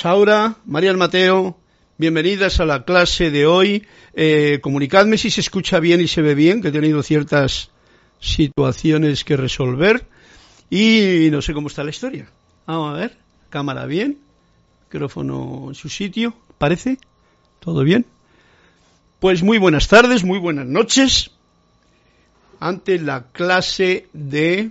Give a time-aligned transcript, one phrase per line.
[0.00, 1.58] Rosaura, María Mateo,
[1.98, 3.86] bienvenidas a la clase de hoy.
[4.14, 7.70] Eh, comunicadme si se escucha bien y se ve bien, que he tenido ciertas
[8.18, 10.06] situaciones que resolver
[10.70, 12.30] y no sé cómo está la historia.
[12.66, 13.18] Vamos a ver,
[13.50, 14.16] cámara bien,
[14.84, 16.96] micrófono en su sitio, ¿parece?
[17.58, 18.06] ¿Todo bien?
[19.18, 21.30] Pues muy buenas tardes, muy buenas noches.
[22.58, 24.70] Ante la clase de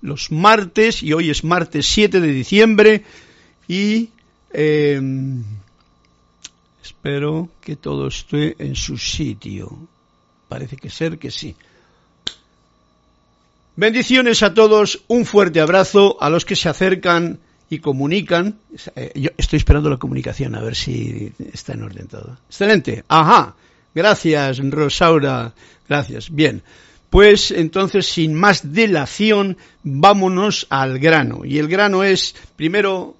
[0.00, 3.04] los martes, y hoy es martes 7 de diciembre,
[3.68, 4.08] y
[4.56, 5.42] Em,
[6.80, 9.76] espero que todo esté en su sitio.
[10.48, 11.56] Parece que ser que sí.
[13.74, 18.60] Bendiciones a todos, un fuerte abrazo a los que se acercan y comunican.
[18.94, 22.38] Eh, yo estoy esperando la comunicación a ver si está en orden todo.
[22.48, 23.04] Excelente.
[23.08, 23.56] Ajá.
[23.92, 25.52] Gracias, Rosaura.
[25.88, 26.30] Gracias.
[26.30, 26.62] Bien.
[27.10, 31.44] Pues entonces, sin más delación, vámonos al grano.
[31.44, 33.16] Y el grano es, primero,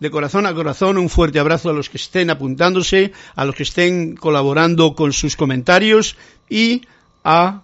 [0.00, 3.62] de corazón a corazón un fuerte abrazo a los que estén apuntándose, a los que
[3.62, 6.16] estén colaborando con sus comentarios
[6.48, 6.82] y
[7.24, 7.62] a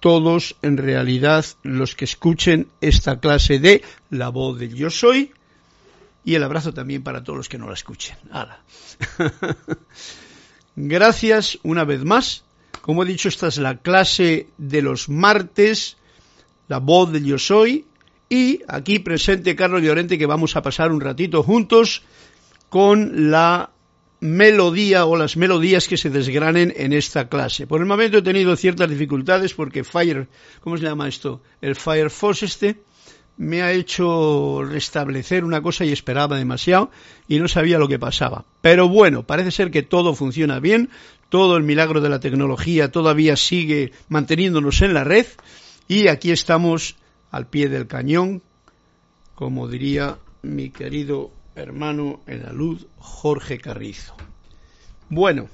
[0.00, 5.32] todos en realidad los que escuchen esta clase de La voz del yo soy
[6.24, 8.16] y el abrazo también para todos los que no la escuchen.
[10.76, 12.44] Gracias una vez más.
[12.80, 15.96] Como he dicho, esta es la clase de los martes,
[16.68, 17.86] La voz del yo soy,
[18.32, 22.02] y aquí presente Carlos Llorente que vamos a pasar un ratito juntos
[22.70, 23.72] con la
[24.20, 27.66] melodía o las melodías que se desgranen en esta clase.
[27.66, 30.28] Por el momento he tenido ciertas dificultades porque Fire,
[30.62, 31.42] ¿cómo se llama esto?
[31.60, 32.80] El Firefox este
[33.36, 36.90] me ha hecho restablecer una cosa y esperaba demasiado
[37.28, 38.46] y no sabía lo que pasaba.
[38.62, 40.88] Pero bueno, parece ser que todo funciona bien,
[41.28, 45.26] todo el milagro de la tecnología todavía sigue manteniéndonos en la red
[45.86, 46.96] y aquí estamos
[47.32, 48.42] al pie del cañón,
[49.34, 54.14] como diría mi querido hermano en la luz, Jorge Carrizo.
[55.08, 55.48] Bueno,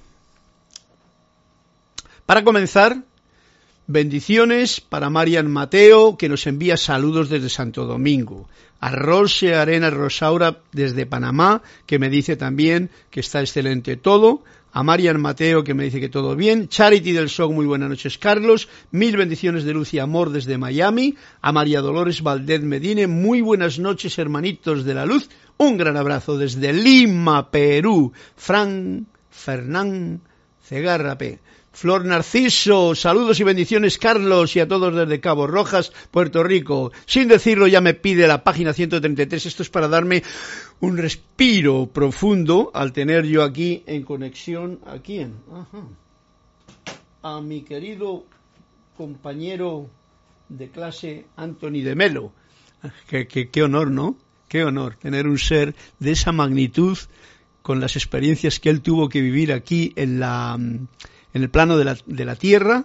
[2.26, 3.04] para comenzar,
[3.86, 8.48] bendiciones para Marian Mateo, que nos envía saludos desde Santo Domingo.
[8.80, 14.44] A Rose Arena Rosaura desde Panamá, que me dice también que está excelente todo
[14.78, 18.16] a Marian Mateo que me dice que todo bien, Charity del Show, muy buenas noches
[18.16, 23.40] Carlos, mil bendiciones de luz y amor desde Miami, a María Dolores Valdez Medine, muy
[23.40, 30.20] buenas noches hermanitos de la luz, un gran abrazo desde Lima, Perú, Fran Fernán
[30.62, 31.40] Cegarra P.
[31.78, 36.90] Flor Narciso, saludos y bendiciones Carlos y a todos desde Cabo Rojas, Puerto Rico.
[37.06, 40.24] Sin decirlo ya me pide la página 133, esto es para darme
[40.80, 45.34] un respiro profundo al tener yo aquí en conexión a quién?
[47.22, 48.24] A mi querido
[48.96, 49.88] compañero
[50.48, 52.32] de clase Anthony de Melo.
[53.06, 54.16] Qué, qué honor, ¿no?
[54.48, 56.98] Qué honor tener un ser de esa magnitud
[57.62, 60.58] con las experiencias que él tuvo que vivir aquí en la
[61.38, 62.84] en el plano de la, de la tierra,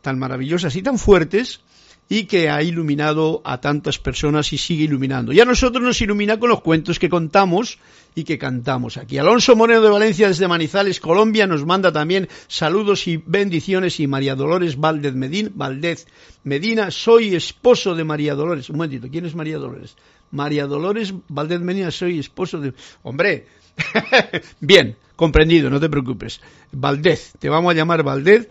[0.00, 1.60] tan maravillosas y tan fuertes,
[2.08, 5.32] y que ha iluminado a tantas personas y sigue iluminando.
[5.32, 7.78] Y a nosotros nos ilumina con los cuentos que contamos
[8.14, 9.18] y que cantamos aquí.
[9.18, 14.34] Alonso Moreno de Valencia desde Manizales, Colombia, nos manda también saludos y bendiciones y María
[14.34, 16.06] Dolores Valdez Medina, Valdez
[16.44, 18.68] Medina, soy esposo de María Dolores.
[18.68, 19.96] Un momentito, ¿quién es María Dolores?
[20.30, 22.74] María Dolores Valdez Medina, soy esposo de...
[23.02, 23.46] Hombre,
[24.60, 26.40] bien, comprendido, no te preocupes.
[26.72, 28.48] Valdez, te vamos a llamar Valdez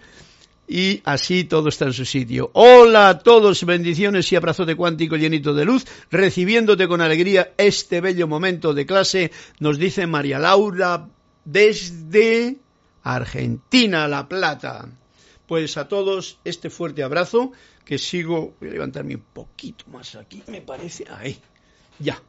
[0.67, 2.49] y así todo está en su sitio.
[2.53, 8.27] Hola a todos, bendiciones y abrazote cuántico llenito de luz, recibiéndote con alegría este bello
[8.27, 11.09] momento de clase, nos dice María Laura
[11.43, 12.57] desde
[13.03, 14.87] Argentina, La Plata.
[15.45, 17.51] Pues a todos este fuerte abrazo,
[17.83, 21.37] que sigo, voy a levantarme un poquito más aquí, me parece, ahí,
[21.99, 22.21] ya.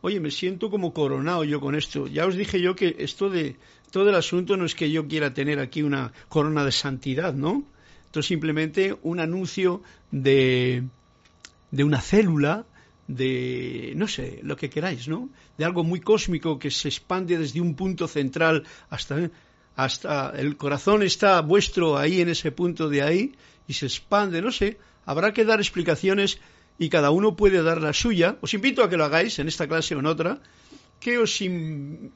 [0.00, 2.06] Oye, me siento como coronado yo con esto.
[2.06, 3.56] Ya os dije yo que esto de
[3.90, 7.64] todo el asunto no es que yo quiera tener aquí una corona de santidad, ¿no?
[8.06, 10.84] Esto es simplemente un anuncio de,
[11.70, 12.66] de una célula,
[13.06, 15.30] de, no sé, lo que queráis, ¿no?
[15.56, 19.30] De algo muy cósmico que se expande desde un punto central hasta,
[19.76, 23.34] hasta el corazón está vuestro ahí en ese punto de ahí
[23.66, 24.78] y se expande, no sé.
[25.04, 26.38] Habrá que dar explicaciones
[26.78, 28.38] y cada uno puede dar la suya.
[28.40, 30.40] Os invito a que lo hagáis en esta clase o en otra.
[31.00, 31.38] ¿Qué os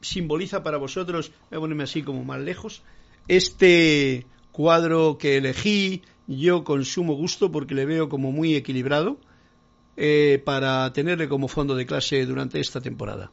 [0.00, 1.32] simboliza para vosotros?
[1.50, 2.82] Voy a ponerme así como más lejos.
[3.28, 9.18] Este cuadro que elegí yo con sumo gusto porque le veo como muy equilibrado
[9.96, 13.30] eh, para tenerle como fondo de clase durante esta temporada.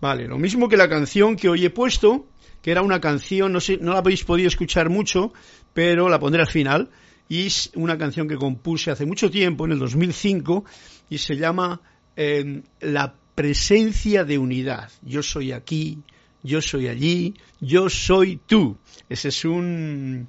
[0.00, 2.26] Vale, lo mismo que la canción que hoy he puesto,
[2.60, 5.32] que era una canción, no sé, no la habéis podido escuchar mucho,
[5.72, 6.90] pero la pondré al final,
[7.28, 10.64] y es una canción que compuse hace mucho tiempo, en el 2005,
[11.10, 11.80] y se llama
[12.16, 14.90] em, La presencia de unidad.
[15.02, 15.98] Yo soy aquí,
[16.42, 18.76] yo soy allí, yo soy tú.
[19.08, 20.28] Esa es un,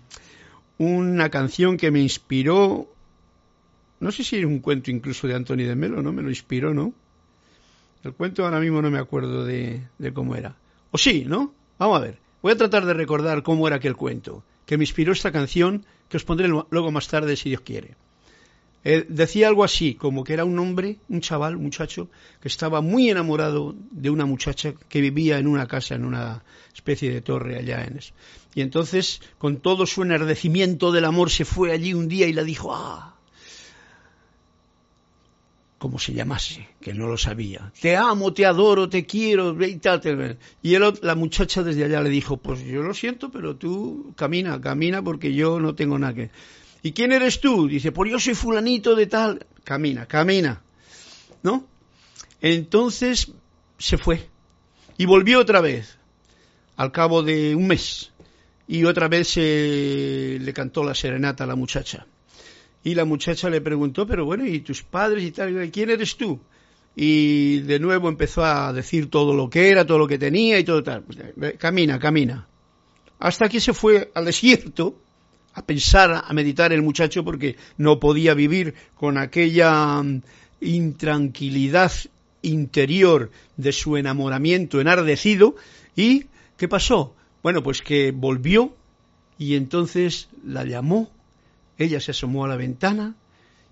[0.77, 2.93] una canción que me inspiró
[4.03, 6.11] no sé si es un cuento incluso de Anthony de Melo, ¿no?
[6.11, 6.93] Me lo inspiró, ¿no?
[8.03, 9.81] El cuento ahora mismo no me acuerdo de,
[10.13, 10.57] cómo era.
[10.91, 11.53] O sí, ¿no?
[11.79, 12.19] Vamos a ver.
[12.41, 16.21] Voy a tratar de recordar cómo era aquel cuento, que me inspiró esta canción, que
[16.21, 17.97] os pondré luego más tarde si Dios quiere.
[18.83, 22.07] Eh, decía algo así, como que era un hombre, un chaval, un muchacho,
[22.39, 27.11] que estaba muy enamorado de una muchacha que vivía en una casa, en una especie
[27.11, 28.13] de torre allá en eso.
[28.53, 32.43] Y entonces, con todo su enardecimiento del amor, se fue allí un día y la
[32.43, 33.12] dijo, ah,
[35.83, 37.73] como se llamase, que no lo sabía.
[37.81, 40.37] Te amo, te adoro, te quiero, y tal.
[40.61, 44.61] Y él, la muchacha desde allá le dijo, pues yo lo siento, pero tú camina,
[44.61, 46.29] camina porque yo no tengo nada que...
[46.83, 47.67] ¿Y quién eres tú?
[47.67, 49.45] Dice, pues yo soy fulanito de tal.
[49.65, 50.61] Camina, camina.
[51.41, 51.67] ¿No?
[52.39, 53.33] Entonces
[53.77, 54.29] se fue
[54.97, 55.97] y volvió otra vez,
[56.77, 58.13] al cabo de un mes.
[58.69, 62.07] Y otra vez le cantó la serenata a la muchacha.
[62.83, 65.71] Y la muchacha le preguntó, pero bueno, ¿y tus padres y tal?
[65.71, 66.39] ¿Quién eres tú?
[66.95, 70.63] Y de nuevo empezó a decir todo lo que era, todo lo que tenía y
[70.63, 71.03] todo tal.
[71.57, 72.47] Camina, camina.
[73.19, 74.97] Hasta que se fue al desierto
[75.53, 80.21] a pensar, a meditar el muchacho porque no podía vivir con aquella mm,
[80.61, 81.91] intranquilidad
[82.41, 85.55] interior de su enamoramiento enardecido.
[85.95, 86.25] ¿Y
[86.57, 87.15] qué pasó?
[87.41, 88.75] Bueno, pues que volvió
[89.37, 91.09] y entonces la llamó
[91.77, 93.15] ella se asomó a la ventana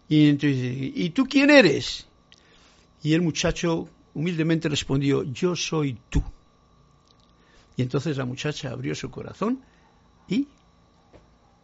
[0.08, 2.08] y entonces ¿y tú quién eres?
[3.03, 6.24] Y el muchacho humildemente respondió, yo soy tú.
[7.77, 9.62] Y entonces la muchacha abrió su corazón
[10.27, 10.48] y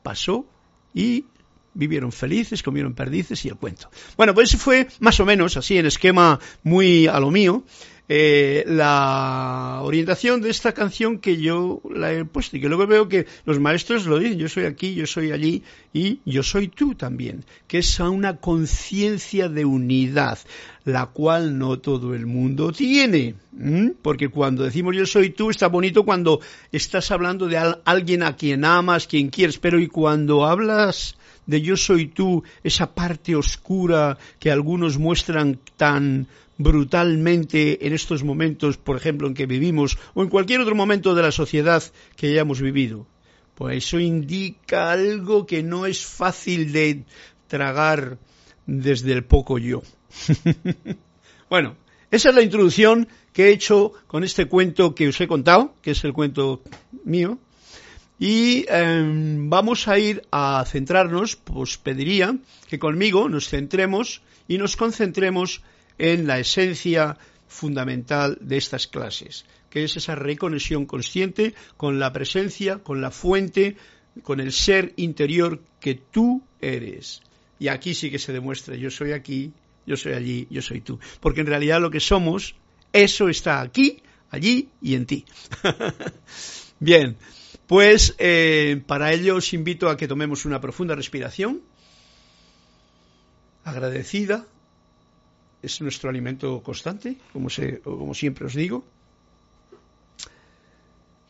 [0.04, 0.46] pasó
[0.94, 1.26] y
[1.74, 3.90] vivieron felices, comieron perdices y el cuento.
[4.16, 7.64] Bueno, pues fue más o menos así en esquema muy a lo mío.
[8.10, 13.10] Eh, la orientación de esta canción que yo la he puesto y que luego veo
[13.10, 16.96] que los maestros lo dicen, yo soy aquí, yo soy allí y yo soy tú
[16.96, 20.40] también, que es una conciencia de unidad,
[20.86, 23.36] la cual no todo el mundo tiene,
[24.02, 26.40] porque cuando decimos yo soy tú está bonito cuando
[26.72, 31.76] estás hablando de alguien a quien amas, quien quieres, pero y cuando hablas de yo
[31.76, 39.28] soy tú, esa parte oscura que algunos muestran tan brutalmente en estos momentos, por ejemplo,
[39.28, 41.84] en que vivimos, o en cualquier otro momento de la sociedad
[42.16, 43.08] que hayamos vivido.
[43.56, 47.04] Pues eso indica algo que no es fácil de
[47.48, 48.18] tragar
[48.66, 49.82] desde el poco yo.
[51.50, 51.76] bueno,
[52.12, 55.92] esa es la introducción que he hecho con este cuento que os he contado, que
[55.92, 56.62] es el cuento
[57.04, 57.40] mío.
[58.20, 62.36] Y em, vamos a ir a centrarnos, pues pediría
[62.68, 65.62] que conmigo nos centremos y nos concentremos
[65.98, 72.80] en la esencia fundamental de estas clases, que es esa reconexión consciente con la presencia,
[72.80, 73.78] con la fuente,
[74.24, 77.22] con el ser interior que tú eres.
[77.60, 79.54] Y aquí sí que se demuestra, yo soy aquí,
[79.86, 81.00] yo soy allí, yo soy tú.
[81.20, 82.56] Porque en realidad lo que somos,
[82.94, 85.26] eso está aquí, allí y en ti.
[86.80, 87.18] Bien,
[87.66, 91.62] pues eh, para ello os invito a que tomemos una profunda respiración,
[93.64, 94.46] agradecida,
[95.68, 97.50] es nuestro alimento constante, como,
[97.84, 98.84] como siempre os digo.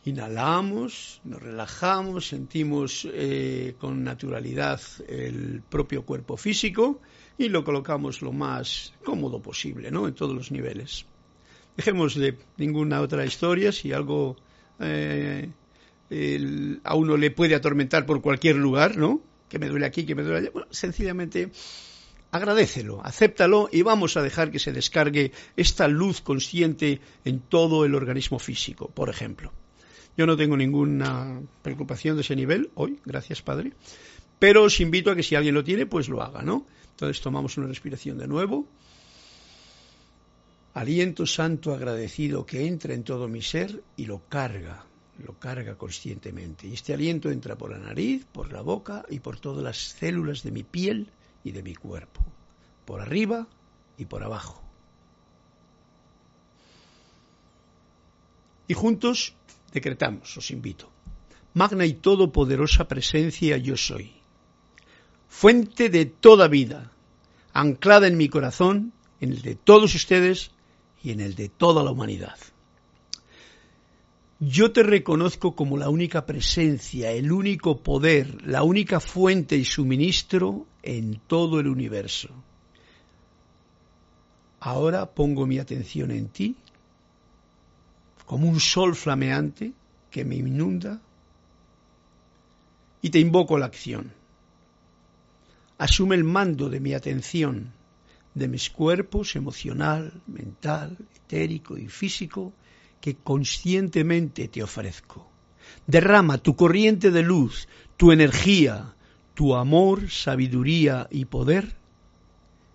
[0.04, 7.00] Inhalamos, nos relajamos, sentimos eh, con naturalidad el propio cuerpo físico
[7.36, 10.08] y lo colocamos lo más cómodo posible, ¿no?
[10.08, 11.04] En todos los niveles.
[11.76, 14.36] Dejemos de ninguna otra historia, si algo
[14.80, 15.50] eh,
[16.84, 19.20] a uno le puede atormentar por cualquier lugar, ¿no?
[19.48, 20.50] Que me duele aquí, que me duele allá.
[20.52, 21.50] Bueno, sencillamente
[22.30, 27.94] agradecelo, acéptalo y vamos a dejar que se descargue esta luz consciente en todo el
[27.94, 29.52] organismo físico, por ejemplo.
[30.16, 33.72] Yo no tengo ninguna preocupación de ese nivel hoy, gracias Padre,
[34.38, 36.66] pero os invito a que si alguien lo tiene, pues lo haga, ¿no?
[36.90, 38.66] Entonces tomamos una respiración de nuevo.
[40.74, 44.84] Aliento santo agradecido que entra en todo mi ser y lo carga,
[45.24, 46.68] lo carga conscientemente.
[46.68, 50.42] Y este aliento entra por la nariz, por la boca y por todas las células
[50.42, 51.08] de mi piel
[51.44, 52.20] y de mi cuerpo,
[52.84, 53.46] por arriba
[53.96, 54.62] y por abajo.
[58.66, 59.34] Y juntos
[59.72, 60.90] decretamos, os invito,
[61.54, 64.12] magna y todopoderosa presencia yo soy,
[65.28, 66.92] fuente de toda vida,
[67.52, 70.52] anclada en mi corazón, en el de todos ustedes
[71.02, 72.36] y en el de toda la humanidad.
[74.40, 80.66] Yo te reconozco como la única presencia, el único poder, la única fuente y suministro
[80.88, 82.30] en todo el universo.
[84.58, 86.56] Ahora pongo mi atención en ti,
[88.24, 89.74] como un sol flameante
[90.10, 90.98] que me inunda,
[93.02, 94.12] y te invoco a la acción.
[95.76, 97.70] Asume el mando de mi atención,
[98.32, 102.54] de mis cuerpos emocional, mental, etérico y físico,
[103.02, 105.30] que conscientemente te ofrezco.
[105.86, 107.68] Derrama tu corriente de luz,
[107.98, 108.94] tu energía,
[109.38, 111.76] tu amor, sabiduría y poder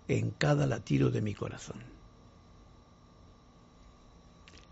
[0.08, 1.76] en cada latido de mi corazón.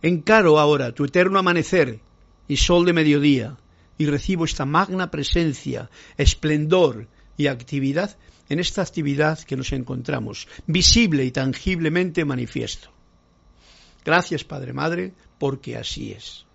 [0.00, 2.00] Encaro ahora tu eterno amanecer
[2.48, 3.58] y sol de mediodía
[3.98, 8.16] y recibo esta magna presencia, esplendor y actividad
[8.48, 12.88] en esta actividad que nos encontramos, visible y tangiblemente manifiesto.
[14.02, 16.46] Gracias, Padre Madre, porque así es.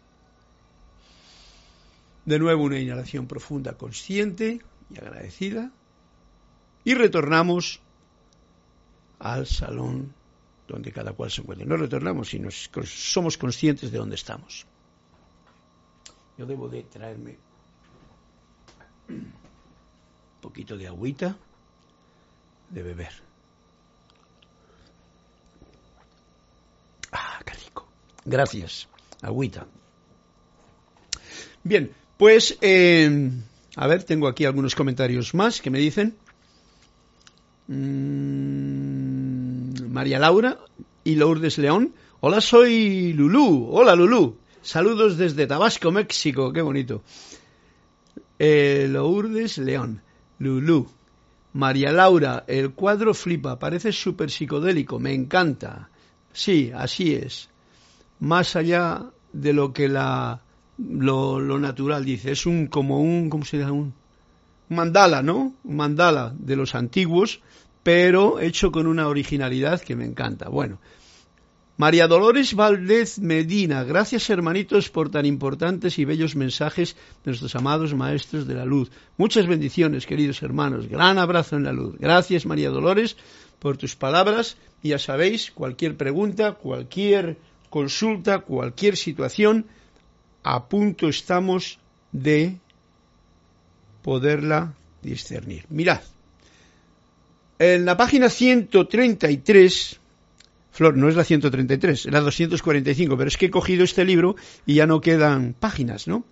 [2.26, 5.72] De nuevo una inhalación profunda, consciente y agradecida.
[6.84, 7.82] Y retornamos
[9.20, 10.14] al salón
[10.68, 11.66] donde cada cual se encuentra.
[11.66, 14.66] No retornamos, sino somos conscientes de dónde estamos.
[16.38, 17.38] Yo debo de traerme
[19.10, 19.34] un
[20.42, 21.36] poquito de agüita
[22.70, 23.12] de beber.
[27.12, 27.88] Ah, qué rico.
[28.26, 28.88] Gracias.
[29.22, 29.66] Agüita.
[31.64, 33.32] Bien, pues, eh,
[33.78, 36.18] a ver, tengo aquí algunos comentarios más que me dicen.
[37.68, 38.74] Mm,
[39.90, 40.58] María Laura
[41.04, 41.94] y Lourdes León.
[42.20, 43.70] Hola, soy Lulú.
[43.72, 44.38] Hola, Lulú.
[44.62, 46.52] Saludos desde Tabasco, México.
[46.52, 47.04] Qué bonito.
[48.40, 50.02] Eh, Lourdes León.
[50.40, 50.90] Lulú.
[51.54, 55.90] María Laura, el cuadro flipa, parece súper psicodélico, me encanta.
[56.34, 57.50] Sí, así es
[58.20, 60.42] más allá de lo que la,
[60.78, 62.32] lo, natural dice.
[62.32, 63.72] Es un como un, ¿cómo se llama?
[63.74, 63.94] Un,
[64.70, 65.54] mandala, ¿no?
[65.64, 67.42] Un mandala de los antiguos,
[67.84, 70.50] pero hecho con una originalidad que me encanta.
[70.50, 70.80] Bueno,
[71.78, 77.94] María Dolores Valdez Medina, gracias hermanitos por tan importantes y bellos mensajes de nuestros amados
[77.94, 78.92] maestros de la luz.
[79.16, 80.88] Muchas bendiciones, queridos hermanos.
[80.88, 81.96] Gran abrazo en la luz.
[82.00, 83.16] Gracias, María Dolores,
[83.60, 84.58] por tus palabras.
[84.82, 87.38] Y ya sabéis, cualquier pregunta, cualquier
[87.70, 89.68] consulta, cualquier situación,
[90.50, 91.78] a punto estamos
[92.14, 92.56] de
[94.02, 95.66] poderla discernir.
[95.68, 96.00] Mirad,
[97.60, 100.00] en la página 133,
[100.72, 104.38] Flor, no es la 133, es la 245, pero es que he cogido este libro
[104.66, 106.24] y ya no quedan páginas, ¿no?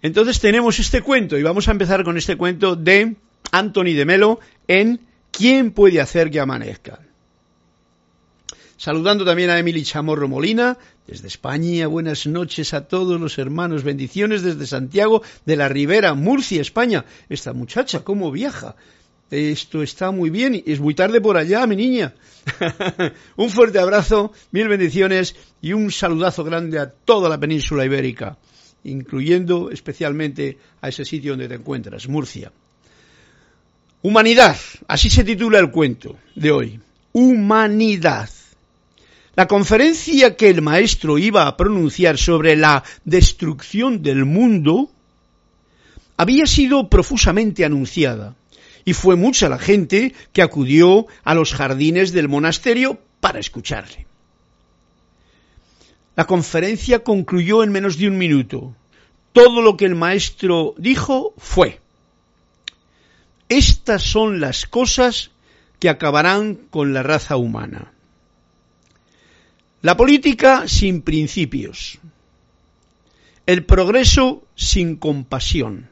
[0.00, 3.14] Entonces tenemos este cuento y vamos a empezar con este cuento de
[3.52, 5.00] Anthony de Melo en
[5.30, 7.00] ¿Quién puede hacer que amanezca?
[8.78, 10.78] Saludando también a Emily Chamorro Molina,
[11.10, 11.88] desde España.
[11.88, 13.82] Buenas noches a todos los hermanos.
[13.82, 17.04] Bendiciones desde Santiago de la Ribera, Murcia, España.
[17.28, 18.76] Esta muchacha, ¿cómo viaja?
[19.28, 20.62] Esto está muy bien.
[20.64, 22.14] Es muy tarde por allá, mi niña.
[23.36, 28.38] un fuerte abrazo, mil bendiciones y un saludazo grande a toda la península ibérica,
[28.84, 32.52] incluyendo especialmente a ese sitio donde te encuentras, Murcia.
[34.02, 36.80] Humanidad, así se titula el cuento de hoy.
[37.12, 38.30] Humanidad.
[39.36, 44.90] La conferencia que el maestro iba a pronunciar sobre la destrucción del mundo
[46.16, 48.34] había sido profusamente anunciada
[48.84, 54.06] y fue mucha la gente que acudió a los jardines del monasterio para escucharle.
[56.16, 58.74] La conferencia concluyó en menos de un minuto.
[59.32, 61.80] Todo lo que el maestro dijo fue,
[63.48, 65.30] estas son las cosas
[65.78, 67.92] que acabarán con la raza humana.
[69.82, 71.98] La política sin principios.
[73.46, 75.88] El progreso sin compasión.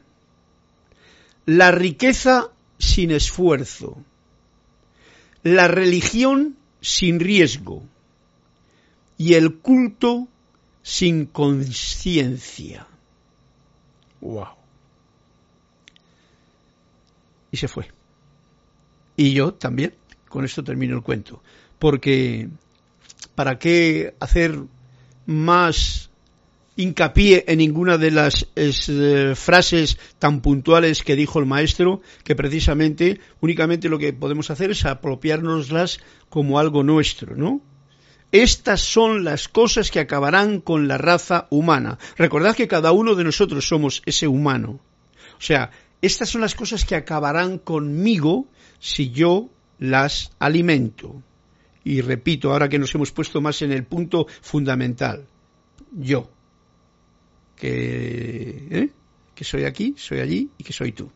[1.45, 4.03] La riqueza sin esfuerzo.
[5.43, 7.83] la religión sin riesgo
[9.17, 10.27] y el culto
[10.81, 12.87] sin conciencia.
[14.21, 14.47] ¡Wow!
[17.51, 17.87] Y se fue.
[19.15, 19.95] Y yo también,
[20.29, 21.41] con esto termino el cuento,
[21.79, 22.49] porque
[23.39, 24.63] ¿para qué hacer
[25.25, 26.09] más
[26.75, 33.21] hincapié en ninguna de las eh, frases tan puntuales que dijo el maestro, que precisamente
[33.39, 37.61] únicamente lo que podemos hacer es apropiárnoslas como algo nuestro, ¿no?
[38.33, 41.97] Estas son las cosas que acabarán con la raza humana.
[42.17, 44.81] Recordad que cada uno de nosotros somos ese humano.
[45.37, 45.71] O sea,
[46.01, 48.47] estas son las cosas que acabarán conmigo
[48.79, 49.47] si yo
[49.77, 51.23] las alimento.
[51.89, 55.25] Y repito, ahora que nos hemos puesto más en el punto fundamental,
[55.91, 56.29] yo,
[57.55, 58.89] que, ¿eh?
[59.33, 61.09] que soy aquí, soy allí y que soy tú.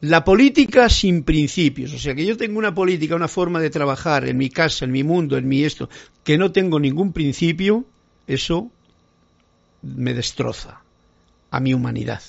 [0.00, 4.26] La política sin principios, o sea que yo tengo una política, una forma de trabajar
[4.26, 5.88] en mi casa, en mi mundo, en mi esto,
[6.24, 7.86] que no tengo ningún principio,
[8.26, 8.72] eso
[9.82, 10.82] me destroza
[11.52, 12.22] a mi humanidad.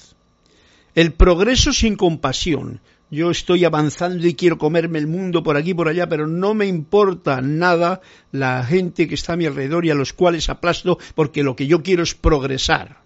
[0.94, 2.82] El progreso sin compasión.
[3.10, 6.54] Yo estoy avanzando y quiero comerme el mundo por aquí y por allá, pero no
[6.54, 10.98] me importa nada la gente que está a mi alrededor y a los cuales aplasto
[11.16, 13.02] porque lo que yo quiero es progresar.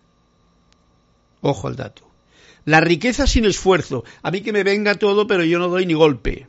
[1.42, 2.10] Ojo al dato.
[2.66, 4.04] La riqueza sin esfuerzo.
[4.24, 6.48] A mí que me venga todo, pero yo no doy ni golpe.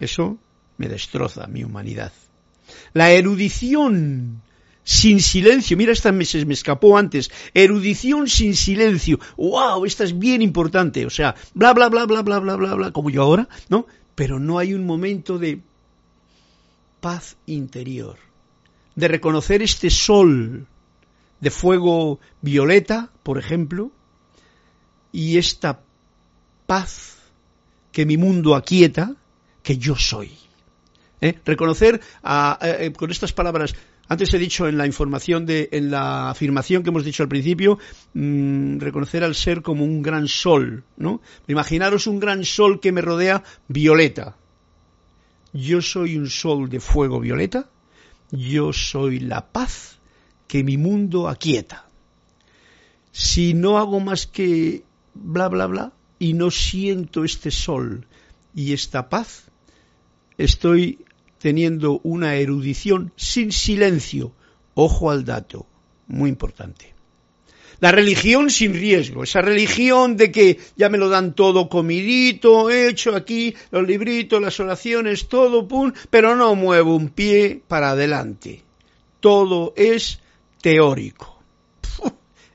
[0.00, 0.38] Eso
[0.76, 2.12] me destroza mi humanidad.
[2.92, 4.42] La erudición
[4.84, 5.76] sin silencio.
[5.76, 7.30] Mira, esta me, me escapó antes.
[7.54, 9.18] Erudición sin silencio.
[9.36, 9.84] ¡Wow!
[9.84, 11.06] Esta es bien importante.
[11.06, 13.86] O sea, bla, bla, bla, bla, bla, bla, bla, bla, como yo ahora, ¿no?
[14.14, 15.60] Pero no hay un momento de
[17.00, 18.16] paz interior.
[18.94, 20.66] De reconocer este sol
[21.40, 23.90] de fuego violeta, por ejemplo,
[25.10, 25.80] y esta
[26.66, 27.18] paz
[27.90, 29.14] que mi mundo aquieta,
[29.62, 30.32] que yo soy.
[31.20, 31.38] ¿Eh?
[31.44, 32.58] Reconocer a,
[32.96, 33.74] con estas palabras,
[34.12, 37.78] antes he dicho en la información de, en la afirmación que hemos dicho al principio,
[38.12, 41.22] mm, reconocer al ser como un gran sol, ¿no?
[41.48, 44.36] Imaginaros un gran sol que me rodea violeta.
[45.54, 47.70] Yo soy un sol de fuego violeta,
[48.30, 49.98] yo soy la paz
[50.46, 51.86] que mi mundo aquieta.
[53.12, 58.06] Si no hago más que bla, bla, bla, y no siento este sol
[58.54, 59.46] y esta paz,
[60.36, 60.98] estoy
[61.42, 64.32] teniendo una erudición sin silencio.
[64.74, 65.66] Ojo al dato,
[66.06, 66.94] muy importante.
[67.80, 73.16] La religión sin riesgo, esa religión de que ya me lo dan todo comidito, hecho
[73.16, 78.62] aquí, los libritos, las oraciones, todo, pum, pero no muevo un pie para adelante.
[79.18, 80.20] Todo es
[80.60, 81.42] teórico.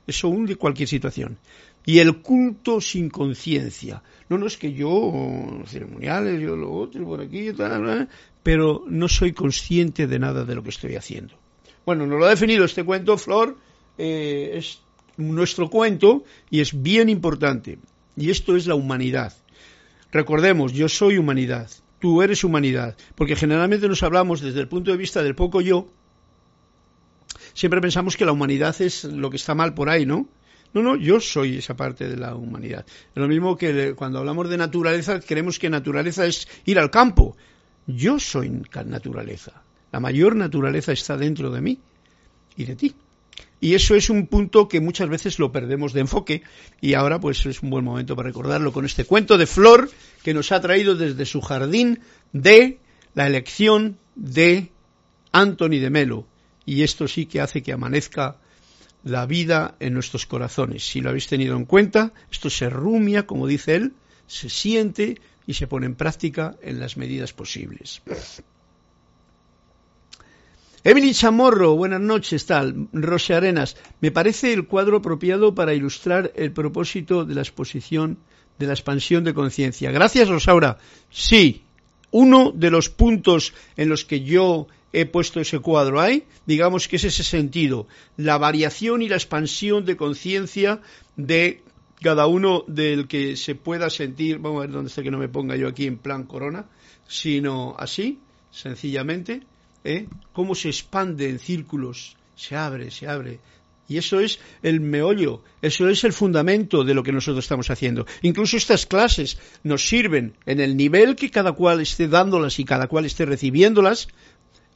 [0.06, 1.36] Eso hunde cualquier situación
[1.88, 4.02] y el culto sin conciencia.
[4.28, 8.06] No, no es que yo, ceremoniales, yo lo otro, por aquí, tal,
[8.48, 11.34] pero no soy consciente de nada de lo que estoy haciendo.
[11.84, 13.58] Bueno, nos lo ha definido este cuento, Flor,
[13.98, 14.80] eh, es
[15.18, 17.78] nuestro cuento y es bien importante.
[18.16, 19.34] Y esto es la humanidad.
[20.12, 24.96] Recordemos, yo soy humanidad, tú eres humanidad, porque generalmente nos hablamos desde el punto de
[24.96, 25.86] vista del poco yo,
[27.52, 30.26] siempre pensamos que la humanidad es lo que está mal por ahí, ¿no?
[30.72, 32.86] No, no, yo soy esa parte de la humanidad.
[33.14, 37.36] Lo mismo que cuando hablamos de naturaleza, creemos que naturaleza es ir al campo.
[37.88, 38.50] Yo soy
[38.84, 39.62] naturaleza.
[39.92, 41.78] La mayor naturaleza está dentro de mí
[42.54, 42.94] y de ti.
[43.60, 46.42] Y eso es un punto que muchas veces lo perdemos de enfoque
[46.82, 49.90] y ahora pues es un buen momento para recordarlo con este cuento de Flor
[50.22, 52.00] que nos ha traído desde su jardín
[52.32, 52.78] de
[53.14, 54.70] la elección de
[55.32, 56.26] Anthony de Melo.
[56.66, 58.36] Y esto sí que hace que amanezca
[59.02, 60.86] la vida en nuestros corazones.
[60.86, 63.94] Si lo habéis tenido en cuenta, esto se rumia, como dice él,
[64.26, 65.18] se siente
[65.48, 68.02] y se pone en práctica en las medidas posibles.
[70.84, 72.88] Emily Chamorro, buenas noches, tal.
[72.92, 78.18] Rose Arenas, me parece el cuadro apropiado para ilustrar el propósito de la exposición
[78.58, 79.90] de la expansión de conciencia.
[79.90, 80.76] Gracias, Rosaura.
[81.10, 81.62] Sí,
[82.10, 86.96] uno de los puntos en los que yo he puesto ese cuadro ahí, digamos que
[86.96, 87.86] es ese sentido,
[88.18, 90.82] la variación y la expansión de conciencia
[91.16, 91.62] de
[92.00, 95.28] cada uno del que se pueda sentir, vamos a ver dónde está que no me
[95.28, 96.66] ponga yo aquí en plan corona,
[97.06, 99.42] sino así, sencillamente,
[99.84, 100.06] ¿eh?
[100.32, 103.40] cómo se expande en círculos, se abre, se abre.
[103.88, 108.06] Y eso es el meollo, eso es el fundamento de lo que nosotros estamos haciendo.
[108.20, 112.86] Incluso estas clases nos sirven en el nivel que cada cual esté dándolas y cada
[112.86, 114.08] cual esté recibiéndolas,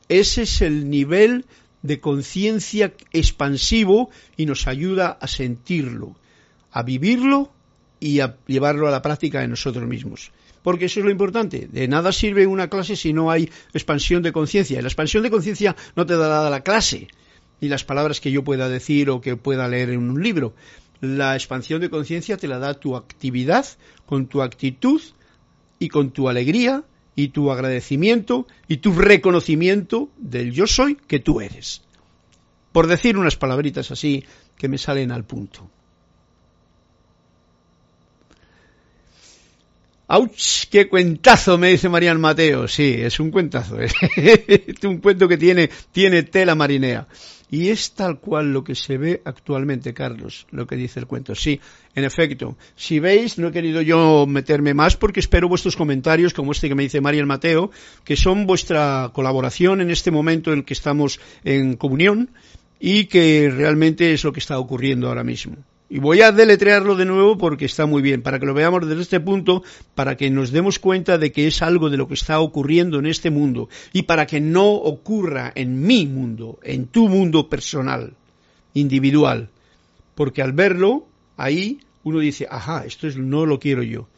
[0.08, 1.44] ese es el nivel
[1.82, 6.16] de conciencia expansivo y nos ayuda a sentirlo,
[6.72, 7.52] a vivirlo
[8.00, 10.32] y a llevarlo a la práctica de nosotros mismos.
[10.62, 11.68] porque eso es lo importante.
[11.70, 14.78] De nada sirve una clase si no hay expansión de conciencia.
[14.78, 17.08] Y la expansión de conciencia no te da la clase,
[17.60, 20.54] ni las palabras que yo pueda decir o que pueda leer en un libro.
[21.00, 23.66] La expansión de conciencia te la da tu actividad,
[24.06, 25.02] con tu actitud
[25.80, 26.84] y con tu alegría
[27.16, 31.82] y tu agradecimiento y tu reconocimiento del yo soy que tú eres.
[32.70, 34.24] Por decir unas palabritas así
[34.56, 35.68] que me salen al punto.
[40.12, 40.68] ¡Auch!
[40.70, 41.56] ¡Qué cuentazo!
[41.56, 42.68] Me dice Marian Mateo.
[42.68, 43.78] Sí, es un cuentazo.
[43.80, 47.08] Es un cuento que tiene, tiene tela marinera.
[47.50, 51.34] Y es tal cual lo que se ve actualmente, Carlos, lo que dice el cuento.
[51.34, 51.58] Sí,
[51.94, 52.58] en efecto.
[52.76, 56.74] Si veis, no he querido yo meterme más porque espero vuestros comentarios, como este que
[56.74, 57.70] me dice Marian Mateo,
[58.04, 62.28] que son vuestra colaboración en este momento en el que estamos en comunión
[62.78, 65.56] y que realmente es lo que está ocurriendo ahora mismo.
[65.92, 69.02] Y voy a deletrearlo de nuevo porque está muy bien, para que lo veamos desde
[69.02, 69.62] este punto,
[69.94, 73.04] para que nos demos cuenta de que es algo de lo que está ocurriendo en
[73.04, 78.14] este mundo y para que no ocurra en mi mundo, en tu mundo personal,
[78.72, 79.50] individual.
[80.14, 81.04] Porque al verlo,
[81.36, 84.08] ahí uno dice, ajá, esto es, no lo quiero yo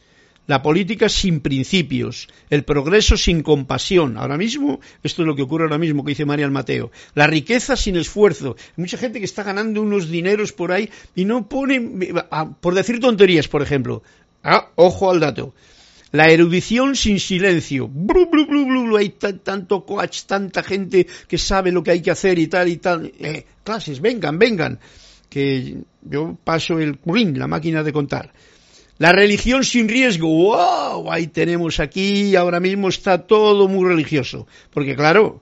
[0.47, 4.17] la política sin principios, el progreso sin compasión.
[4.17, 6.91] Ahora mismo, esto es lo que ocurre ahora mismo, que dice María Mateo.
[7.13, 8.55] La riqueza sin esfuerzo.
[8.57, 12.75] Hay mucha gente que está ganando unos dineros por ahí y no pone, ah, por
[12.75, 14.03] decir tonterías, por ejemplo.
[14.43, 15.53] Ah, ojo al dato.
[16.11, 17.89] La erudición sin silencio.
[17.89, 22.39] Blu, blu, blu, hay tanto coach, tanta gente que sabe lo que hay que hacer
[22.39, 23.11] y tal y tal.
[23.19, 24.79] Eh, clases, vengan, vengan.
[25.27, 28.31] Que yo paso el ring, la máquina de contar.
[28.97, 30.27] La religión sin riesgo.
[30.27, 31.11] ¡Wow!
[31.11, 34.47] Ahí tenemos aquí, ahora mismo está todo muy religioso.
[34.71, 35.41] Porque claro,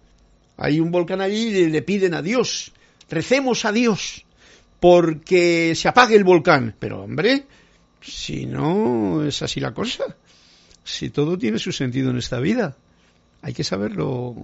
[0.58, 2.72] hay un volcán allí y le piden a Dios.
[3.10, 4.26] Recemos a Dios
[4.80, 6.76] porque se apague el volcán.
[6.80, 7.46] Pero hombre,
[8.02, 10.04] si no es así la cosa,
[10.84, 12.76] si todo tiene su sentido en esta vida,
[13.42, 14.36] hay que saberlo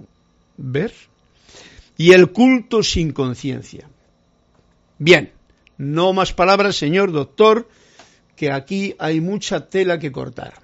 [0.56, 0.92] ver.
[1.96, 3.88] Y el culto sin conciencia.
[4.98, 5.32] Bien,
[5.78, 7.68] no más palabras, señor doctor
[8.40, 10.54] que aquí hay mucha tela que cortar.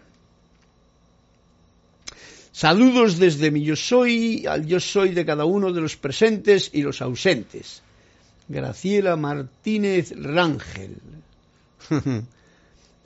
[2.50, 6.80] Saludos desde mi yo soy al yo soy de cada uno de los presentes y
[6.80, 7.82] los ausentes.
[8.48, 10.96] Graciela Martínez Rangel.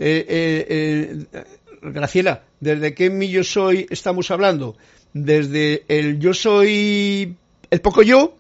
[0.03, 1.45] Eh, eh, eh,
[1.83, 4.75] Graciela, ¿desde qué mi yo soy estamos hablando?
[5.13, 7.37] ¿Desde el yo soy
[7.71, 8.35] el poco yo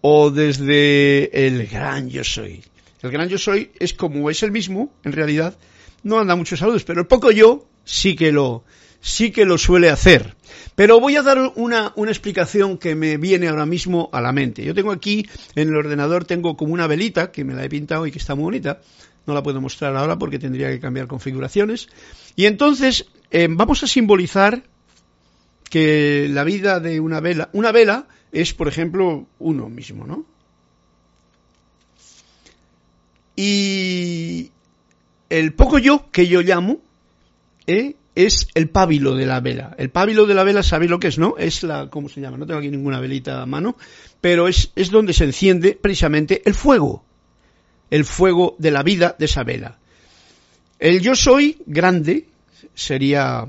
[0.00, 2.64] o desde el gran yo soy?
[3.04, 5.58] El gran yo soy es como es el mismo, en realidad,
[6.02, 8.64] no anda muchos saludos, pero el poco yo sí que lo,
[9.02, 10.34] sí que lo suele hacer.
[10.74, 14.64] Pero voy a dar una, una, explicación que me viene ahora mismo a la mente.
[14.64, 18.06] Yo tengo aquí en el ordenador, tengo como una velita que me la he pintado
[18.06, 18.80] y que está muy bonita.
[19.26, 21.88] No la puedo mostrar ahora porque tendría que cambiar configuraciones.
[22.36, 24.62] Y entonces eh, vamos a simbolizar
[25.68, 30.24] que la vida de una vela, una vela es, por ejemplo, uno mismo, ¿no?
[33.36, 34.50] Y
[35.28, 36.78] el poco yo que yo llamo
[37.66, 37.96] ¿eh?
[38.14, 39.74] es el pábilo de la vela.
[39.78, 41.34] El pábilo de la vela, ¿sabéis lo que es, no?
[41.38, 42.36] Es la, ¿cómo se llama?
[42.36, 43.76] No tengo aquí ninguna velita a mano,
[44.20, 47.04] pero es, es donde se enciende precisamente el fuego.
[47.90, 49.78] El fuego de la vida de esa vela.
[50.78, 52.28] El yo soy grande
[52.74, 53.46] sería,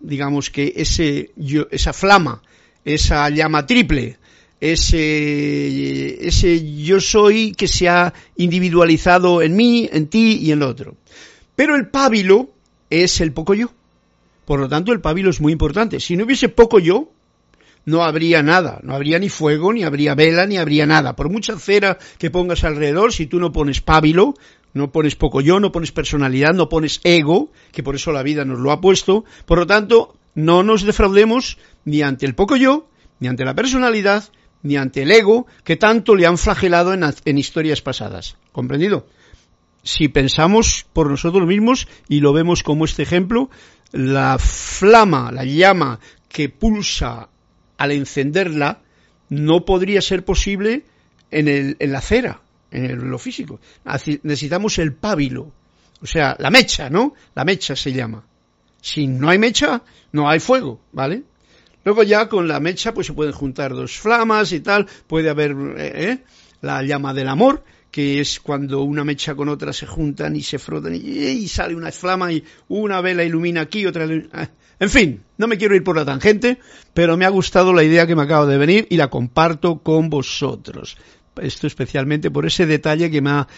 [0.00, 2.42] digamos que ese yo, esa flama,
[2.84, 4.18] esa llama triple,
[4.60, 10.64] ese, ese yo soy que se ha individualizado en mí, en ti y en el
[10.64, 10.96] otro.
[11.54, 12.50] Pero el pábilo
[12.90, 13.70] es el poco yo.
[14.44, 16.00] Por lo tanto, el pábilo es muy importante.
[16.00, 17.10] Si no hubiese poco yo,
[17.84, 21.16] no habría nada, no habría ni fuego, ni habría vela, ni habría nada.
[21.16, 24.34] Por mucha cera que pongas alrededor, si tú no pones pábilo,
[24.74, 28.44] no pones poco yo, no pones personalidad, no pones ego, que por eso la vida
[28.44, 32.88] nos lo ha puesto, por lo tanto, no nos defraudemos ni ante el poco yo,
[33.20, 34.24] ni ante la personalidad,
[34.62, 38.36] ni ante el ego que tanto le han flagelado en, historias pasadas.
[38.52, 39.06] ¿Comprendido?
[39.82, 43.50] Si pensamos por nosotros mismos y lo vemos como este ejemplo,
[43.92, 47.28] la flama, la llama que pulsa
[47.78, 48.80] al encenderla,
[49.30, 50.84] no podría ser posible
[51.30, 52.40] en, el, en la cera,
[52.70, 53.60] en lo físico.
[54.22, 55.52] Necesitamos el pábilo,
[56.02, 57.14] o sea, la mecha, ¿no?
[57.34, 58.24] La mecha se llama.
[58.80, 61.22] Si no hay mecha, no hay fuego, ¿vale?
[61.88, 65.52] Luego ya con la mecha pues se pueden juntar dos flamas y tal, puede haber
[65.78, 66.18] eh, eh,
[66.60, 70.58] la llama del amor, que es cuando una mecha con otra se juntan y se
[70.58, 74.04] frotan y, sale una flama y una vela ilumina aquí, otra...
[74.04, 74.28] Eh.
[74.78, 76.58] En fin, no me quiero ir por la tangente,
[76.92, 80.10] pero me ha gustado la idea que me acaba de venir y la comparto con
[80.10, 80.98] vosotros.
[81.40, 83.48] Esto especialmente por ese detalle que me ha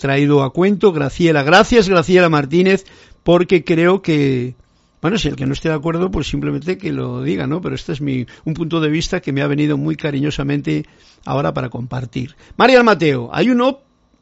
[0.00, 1.44] traído a cuento Graciela.
[1.44, 2.86] Gracias, Graciela Martínez,
[3.22, 4.56] porque creo que,
[5.00, 7.60] Bueno, si el que no esté de acuerdo, pues simplemente que lo diga, ¿no?
[7.60, 10.86] Pero este es mi, un punto de vista que me ha venido muy cariñosamente
[11.24, 12.34] ahora para compartir.
[12.56, 13.62] María Mateo, hay un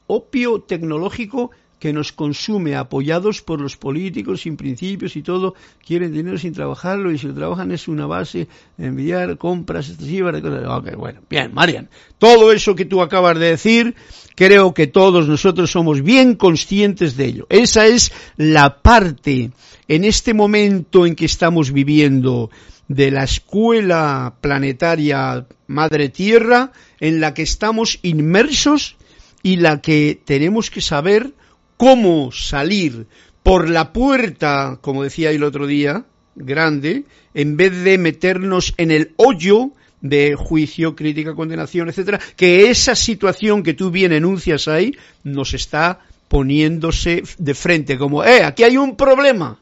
[0.07, 5.55] opio tecnológico que nos consume, apoyados por los políticos sin principios y todo,
[5.87, 10.41] quieren dinero sin trabajarlo y si lo trabajan es una base de enviar compras excesivas
[10.41, 10.65] cosas.
[10.67, 13.95] Ok, bueno, bien, Marian, todo eso que tú acabas de decir,
[14.35, 17.47] creo que todos nosotros somos bien conscientes de ello.
[17.51, 19.51] Esa es la parte
[19.89, 22.51] en este momento en que estamos viviendo
[22.89, 28.97] de la escuela planetaria Madre Tierra en la que estamos inmersos
[29.43, 31.33] y la que tenemos que saber
[31.77, 33.07] cómo salir
[33.43, 39.13] por la puerta, como decía el otro día, grande, en vez de meternos en el
[39.17, 39.71] hoyo
[40.01, 46.01] de juicio, crítica, condenación, etcétera, que esa situación que tú bien enuncias ahí nos está
[46.29, 49.59] poniéndose de frente, como, eh, aquí hay un problema.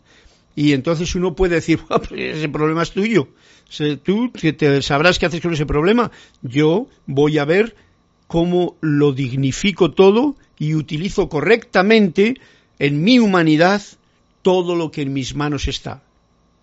[0.56, 3.28] Y entonces uno puede decir, pues ese problema es tuyo.
[4.02, 6.10] Tú te sabrás qué haces con ese problema.
[6.42, 7.74] Yo voy a ver
[8.26, 12.34] cómo lo dignifico todo y utilizo correctamente
[12.78, 13.82] en mi humanidad
[14.42, 16.02] todo lo que en mis manos está,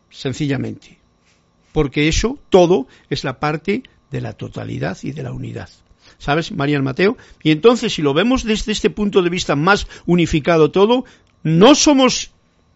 [0.09, 0.99] sencillamente.
[1.73, 5.69] Porque eso, todo, es la parte de la totalidad y de la unidad.
[6.17, 7.17] ¿Sabes, María Mateo?
[7.41, 11.05] Y entonces, si lo vemos desde este punto de vista más unificado todo,
[11.43, 12.31] no somos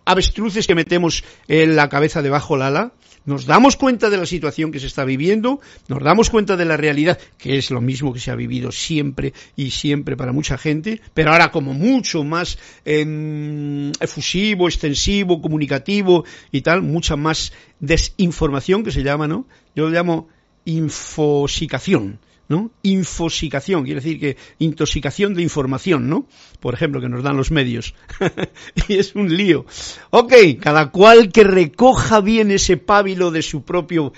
[0.06, 2.91] avestruces que metemos en la cabeza debajo la ala,
[3.26, 6.78] nos damos cuenta de la situación que se está viviendo, nos damos cuenta de la
[6.78, 11.02] realidad, que es lo mismo que se ha vivido siempre y siempre para mucha gente,
[11.13, 18.91] pero ahora como mucho más em, efusivo, extensivo, comunicativo y tal, mucha más desinformación que
[18.91, 19.48] se llama, ¿no?
[19.76, 20.28] Yo lo llamo
[20.65, 22.20] infosicación.
[22.47, 22.71] ¿No?
[22.84, 26.27] Infosicación, quiere decir que intoxicación de información, ¿no?
[26.60, 27.95] Por ejemplo, que nos dan los medios.
[28.88, 29.65] y es un lío.
[30.12, 34.13] Ok, cada cual que recoja bien ese pábilo de su propio,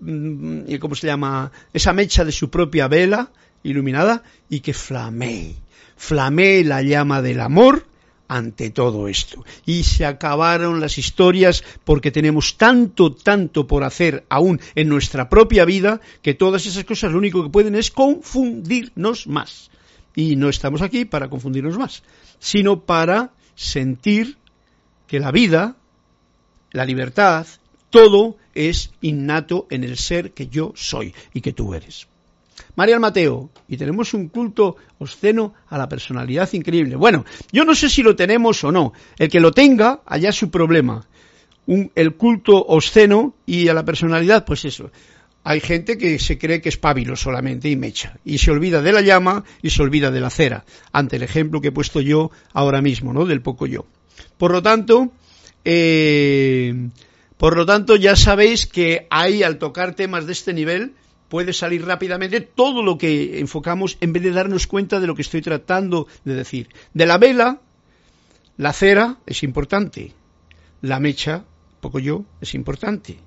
[0.00, 1.52] mm, ¿cómo se llama?
[1.72, 3.30] Esa mecha de su propia vela
[3.62, 5.56] iluminada y que flamee.
[5.96, 7.87] Flamee la llama del amor
[8.28, 9.44] ante todo esto.
[9.66, 15.64] Y se acabaron las historias porque tenemos tanto, tanto por hacer aún en nuestra propia
[15.64, 19.70] vida que todas esas cosas lo único que pueden es confundirnos más.
[20.14, 22.02] Y no estamos aquí para confundirnos más,
[22.38, 24.36] sino para sentir
[25.06, 25.76] que la vida,
[26.70, 27.46] la libertad,
[27.90, 32.08] todo es innato en el ser que yo soy y que tú eres.
[32.78, 36.94] María Mateo, y tenemos un culto obsceno a la personalidad increíble.
[36.94, 38.92] Bueno, yo no sé si lo tenemos o no.
[39.18, 41.04] El que lo tenga, allá es su problema.
[41.66, 44.92] el culto obsceno y a la personalidad, pues eso.
[45.42, 48.92] Hay gente que se cree que es pábilo solamente y mecha, y se olvida de
[48.92, 52.30] la llama y se olvida de la cera, ante el ejemplo que he puesto yo
[52.52, 53.26] ahora mismo, ¿no?
[53.26, 53.86] Del poco yo.
[54.36, 55.10] Por lo tanto,
[55.64, 56.90] eh,
[57.38, 60.92] por lo tanto, ya sabéis que hay, al tocar temas de este nivel,
[61.28, 65.22] puede salir rápidamente todo lo que enfocamos en vez de darnos cuenta de lo que
[65.22, 66.68] estoy tratando de decir.
[66.94, 67.60] De la vela,
[68.56, 70.12] la cera es importante,
[70.80, 71.44] la mecha,
[71.80, 73.18] poco yo, es importante.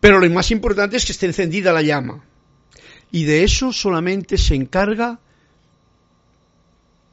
[0.00, 2.24] Pero lo más importante es que esté encendida la llama.
[3.10, 5.20] Y de eso solamente se encarga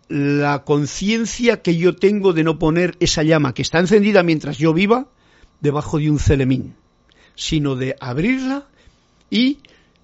[0.07, 4.73] la conciencia que yo tengo de no poner esa llama que está encendida mientras yo
[4.73, 5.07] viva
[5.61, 6.75] debajo de un celemín,
[7.35, 8.67] sino de abrirla
[9.29, 9.59] y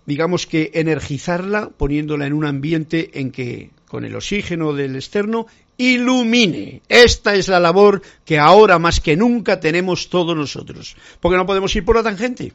[0.07, 5.45] digamos que energizarla poniéndola en un ambiente en que con el oxígeno del externo
[5.77, 6.81] ilumine.
[6.87, 10.95] Esta es la labor que ahora más que nunca tenemos todos nosotros.
[11.19, 12.53] Porque no podemos ir por la tangente.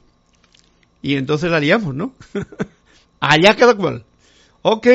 [1.02, 2.14] Y entonces la liamos, ¿no?
[3.20, 4.04] Allá cada cual.
[4.62, 4.86] Ok,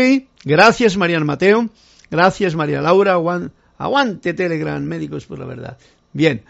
[0.43, 1.69] gracias Marian Mateo.
[2.09, 3.17] Gracias María Laura.
[3.77, 5.77] Aguante Telegram, médicos por la verdad.
[6.11, 6.43] Bien,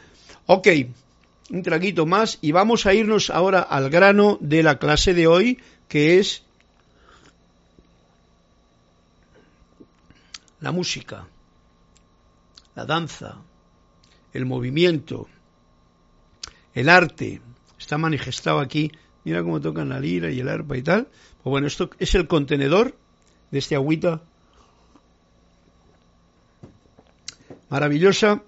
[0.45, 0.67] ok,
[1.49, 5.59] un traguito más y vamos a irnos ahora al grano de la clase de hoy
[5.87, 6.43] que es
[10.59, 11.27] la música,
[12.75, 13.37] la danza,
[14.33, 15.27] el movimiento,
[16.73, 17.41] el arte.
[17.79, 18.91] Está manifestado aquí.
[19.23, 21.05] Mira cómo tocan la lira y el arpa y tal.
[21.43, 22.95] Pues bueno, esto es el contenedor
[23.51, 24.21] de este agüita
[27.69, 28.43] maravillosa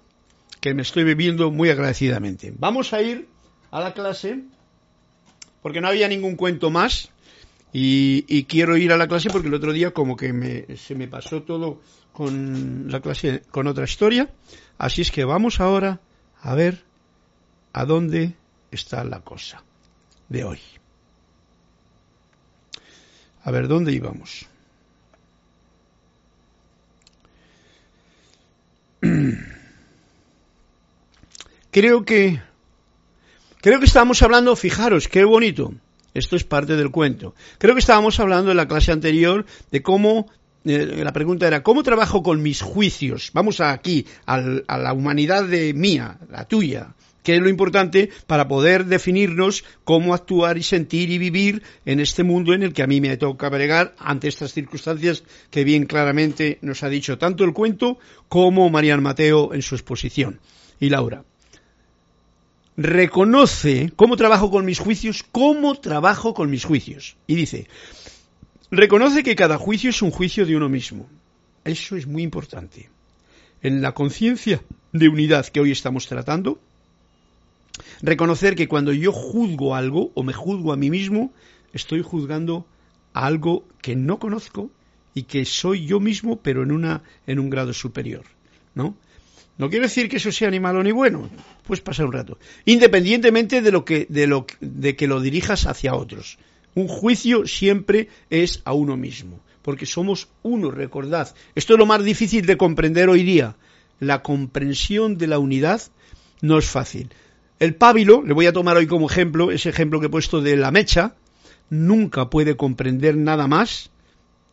[0.60, 2.52] que me estoy bebiendo muy agradecidamente.
[2.56, 3.28] Vamos a ir
[3.70, 4.42] a la clase
[5.62, 7.10] porque no había ningún cuento más
[7.72, 11.42] y, quiero ir a la clase porque el otro día como que se me pasó
[11.42, 11.80] todo
[12.12, 14.28] con la clase, con otra historia.
[14.78, 16.00] Así es que vamos ahora
[16.40, 16.84] a ver
[17.72, 18.34] a dónde
[18.70, 19.62] está la cosa
[20.28, 20.58] de hoy.
[23.42, 24.46] A ver, ¿dónde íbamos?
[31.70, 32.40] Creo que
[33.60, 35.74] Creo que estábamos hablando, fijaros, qué bonito.
[36.14, 37.34] Esto es parte del cuento.
[37.58, 40.26] Creo que estábamos hablando en la clase anterior de cómo
[40.64, 43.30] eh, la pregunta era, ¿cómo trabajo con mis juicios?
[43.32, 48.48] Vamos aquí, al, a la humanidad de mía, la tuya, que es lo importante para
[48.48, 52.86] poder definirnos cómo actuar y sentir y vivir en este mundo en el que a
[52.86, 57.52] mí me toca bregar ante estas circunstancias que bien claramente nos ha dicho tanto el
[57.52, 60.40] cuento como Marian Mateo en su exposición.
[60.78, 61.24] Y Laura.
[62.82, 67.18] Reconoce cómo trabajo con mis juicios, cómo trabajo con mis juicios.
[67.26, 67.68] Y dice,
[68.70, 71.06] Reconoce que cada juicio es un juicio de uno mismo.
[71.62, 72.88] Eso es muy importante.
[73.60, 74.62] En la conciencia
[74.94, 76.58] de unidad que hoy estamos tratando,
[78.00, 81.34] reconocer que cuando yo juzgo algo o me juzgo a mí mismo,
[81.74, 82.64] estoy juzgando
[83.12, 84.70] a algo que no conozco
[85.12, 88.24] y que soy yo mismo, pero en una en un grado superior,
[88.74, 88.96] ¿no?
[89.60, 91.28] No quiere decir que eso sea ni malo ni bueno,
[91.66, 95.94] pues pasa un rato, independientemente de lo que de lo de que lo dirijas hacia
[95.94, 96.38] otros.
[96.74, 101.34] Un juicio siempre es a uno mismo, porque somos uno, recordad.
[101.54, 103.54] Esto es lo más difícil de comprender hoy día.
[103.98, 105.82] La comprensión de la unidad
[106.40, 107.10] no es fácil.
[107.58, 110.56] El pábilo, le voy a tomar hoy como ejemplo, ese ejemplo que he puesto de
[110.56, 111.16] la mecha,
[111.68, 113.90] nunca puede comprender nada más,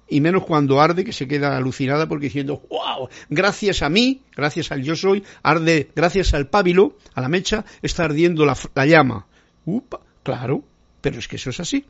[0.10, 4.72] y menos cuando arde, que se queda alucinada porque diciendo, wow, gracias a mí, gracias
[4.72, 9.28] al yo soy, arde, gracias al pábilo, a la mecha, está ardiendo la, la llama.
[9.66, 10.64] Upa, claro,
[11.02, 11.86] pero es que eso es así.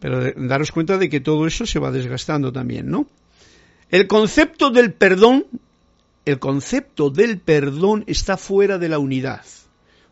[0.00, 3.06] Pero daros cuenta de que todo eso se va desgastando también, ¿no?
[3.90, 5.46] El concepto del perdón,
[6.24, 9.44] el concepto del perdón está fuera de la unidad.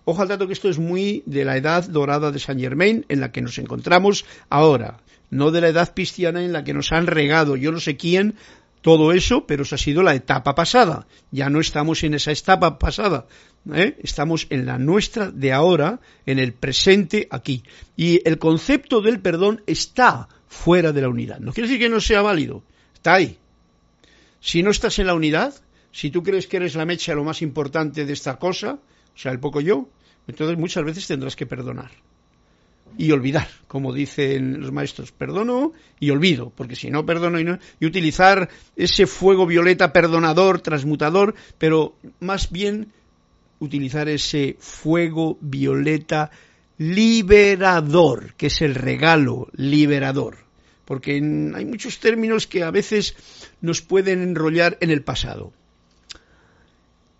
[0.05, 3.21] Ojo al dato que esto es muy de la edad dorada de Saint Germain en
[3.21, 7.07] la que nos encontramos ahora, no de la edad cristiana en la que nos han
[7.07, 8.37] regado yo no sé quién
[8.81, 11.07] todo eso, pero eso ha sido la etapa pasada.
[11.31, 13.27] Ya no estamos en esa etapa pasada.
[13.73, 13.97] ¿eh?
[14.03, 17.64] Estamos en la nuestra de ahora, en el presente aquí.
[17.97, 21.41] Y el concepto del perdón está fuera de la unidad.
[21.41, 22.62] No quiere decir que no sea válido.
[22.95, 23.39] Está ahí.
[24.41, 25.55] Si no estás en la unidad,
[25.91, 28.74] si tú crees que eres la mecha lo más importante de esta cosa,
[29.14, 29.89] o sea, el poco yo,
[30.29, 31.91] entonces muchas veces tendrás que perdonar
[32.97, 37.59] y olvidar, como dicen los maestros, perdono y olvido, porque si no perdono y, no,
[37.80, 42.93] y utilizar ese fuego violeta perdonador, transmutador, pero más bien
[43.59, 46.30] utilizar ese fuego violeta
[46.78, 50.36] liberador, que es el regalo liberador,
[50.84, 53.16] porque hay muchos términos que a veces
[53.61, 55.53] nos pueden enrollar en el pasado.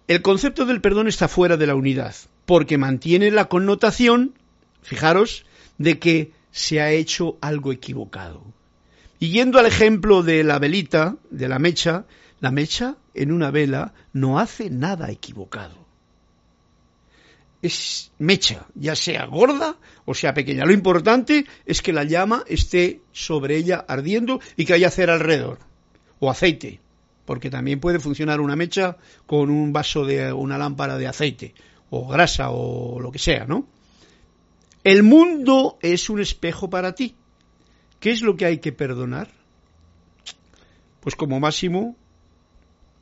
[0.07, 2.15] El concepto del perdón está fuera de la unidad,
[2.47, 4.33] porque mantiene la connotación,
[4.81, 5.45] fijaros,
[5.79, 8.43] de que se ha hecho algo equivocado.
[9.19, 12.05] Y yendo al ejemplo de la velita, de la mecha,
[12.41, 15.77] la mecha en una vela no hace nada equivocado.
[17.61, 20.65] Es mecha, ya sea gorda o sea pequeña.
[20.65, 25.59] Lo importante es que la llama esté sobre ella ardiendo y que haya cera alrededor.
[26.21, 26.81] O aceite,
[27.25, 31.55] porque también puede funcionar una mecha con un vaso de una lámpara de aceite,
[31.91, 33.67] o grasa, o lo que sea, ¿no?
[34.85, 37.15] El mundo es un espejo para ti.
[38.01, 39.31] ¿Qué es lo que hay que perdonar?
[41.01, 41.97] Pues como máximo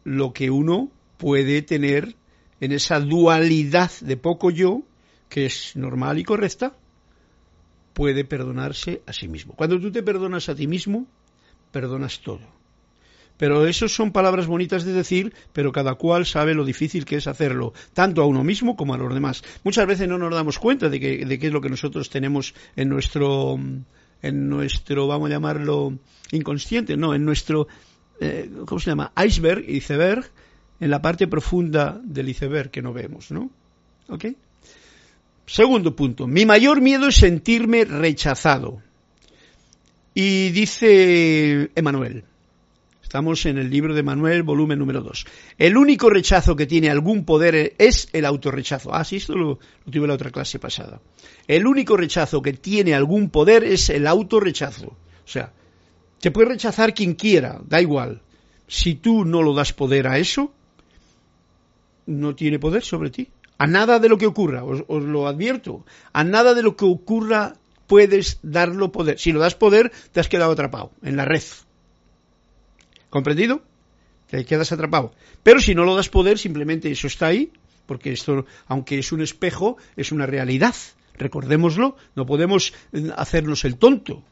[0.04, 2.16] lo que uno puede tener
[2.60, 4.82] en esa dualidad de poco yo,
[5.28, 6.76] que es normal y correcta,
[7.92, 9.54] puede perdonarse a sí mismo.
[9.54, 11.06] Cuando tú te perdonas a ti mismo,
[11.72, 12.55] perdonas todo.
[13.36, 17.26] Pero eso son palabras bonitas de decir, pero cada cual sabe lo difícil que es
[17.26, 19.42] hacerlo, tanto a uno mismo como a los demás.
[19.62, 22.54] Muchas veces no nos damos cuenta de, que, de qué es lo que nosotros tenemos
[22.76, 23.58] en nuestro,
[24.22, 25.98] en nuestro, vamos a llamarlo,
[26.32, 27.68] inconsciente, no, en nuestro,
[28.20, 29.12] eh, ¿cómo se llama?
[29.22, 30.30] Iceberg, iceberg,
[30.80, 33.50] en la parte profunda del iceberg que no vemos, ¿no?
[34.08, 34.26] ¿Ok?
[35.46, 38.82] Segundo punto, mi mayor miedo es sentirme rechazado.
[40.12, 42.24] Y dice Emanuel,
[43.06, 45.26] Estamos en el libro de Manuel, volumen número 2.
[45.58, 48.92] El único rechazo que tiene algún poder es el autorrechazo.
[48.92, 51.00] Ah, sí, esto lo, tuve en la otra clase pasada.
[51.46, 54.88] El único rechazo que tiene algún poder es el autorrechazo.
[54.88, 55.52] O sea,
[56.20, 58.22] te puede rechazar quien quiera, da igual.
[58.66, 60.52] Si tú no lo das poder a eso,
[62.06, 63.28] no tiene poder sobre ti.
[63.56, 67.54] A nada de lo que ocurra, os lo advierto, a nada de lo que ocurra
[67.86, 69.20] puedes darlo poder.
[69.20, 71.44] Si lo das poder, te has quedado atrapado en la red.
[73.16, 73.62] ¿Comprendido?
[74.28, 75.14] Te quedas atrapado.
[75.42, 77.50] Pero si no lo das poder, simplemente eso está ahí,
[77.86, 80.74] porque esto, aunque es un espejo, es una realidad.
[81.14, 84.22] Recordémoslo, no podemos eh, hacernos el tonto.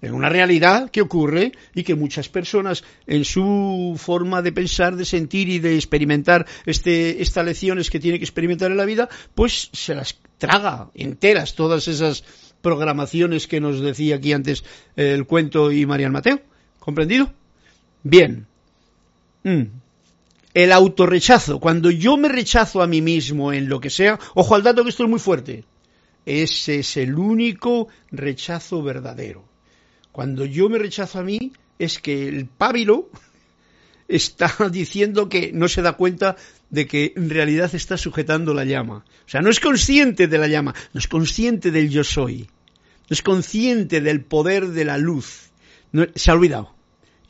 [0.00, 5.04] Es una realidad que ocurre y que muchas personas en su forma de pensar, de
[5.04, 9.68] sentir y de experimentar este, estas lecciones que tiene que experimentar en la vida, pues
[9.72, 12.22] se las traga enteras todas esas
[12.60, 14.62] programaciones que nos decía aquí antes
[14.94, 16.40] el cuento y Marian Mateo.
[16.78, 17.32] ¿Comprendido?
[18.02, 18.46] Bien.
[19.44, 19.62] Mm.
[20.54, 24.62] El autorrechazo, cuando yo me rechazo a mí mismo en lo que sea, ojo al
[24.62, 25.64] dato que esto es muy fuerte,
[26.26, 29.44] ese es el único rechazo verdadero.
[30.12, 33.08] Cuando yo me rechazo a mí, es que el pábilo
[34.08, 36.36] está diciendo que no se da cuenta
[36.68, 39.04] de que en realidad está sujetando la llama.
[39.26, 42.50] O sea, no es consciente de la llama, no es consciente del yo soy,
[43.08, 45.50] no es consciente del poder de la luz.
[46.14, 46.71] se ha olvidado.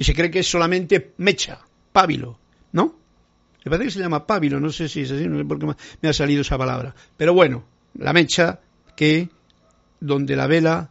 [0.02, 1.60] Y se cree que es solamente mecha,
[1.92, 2.36] pábilo,
[2.72, 2.96] ¿no?
[3.64, 5.76] Me parece que se llama pábilo, no sé si es así, no sé por qué
[6.00, 6.92] me ha salido esa palabra.
[7.16, 8.58] Pero bueno, la mecha
[8.96, 9.28] que
[10.00, 10.90] donde la vela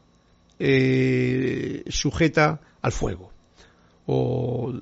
[0.59, 3.33] eh, sujeta al fuego.
[4.05, 4.79] O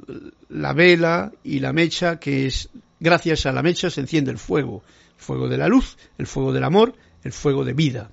[0.49, 2.69] la vela y la mecha que es,
[2.99, 4.83] gracias a la mecha se enciende el fuego.
[5.17, 8.11] El fuego de la luz, el fuego del amor, el fuego de vida.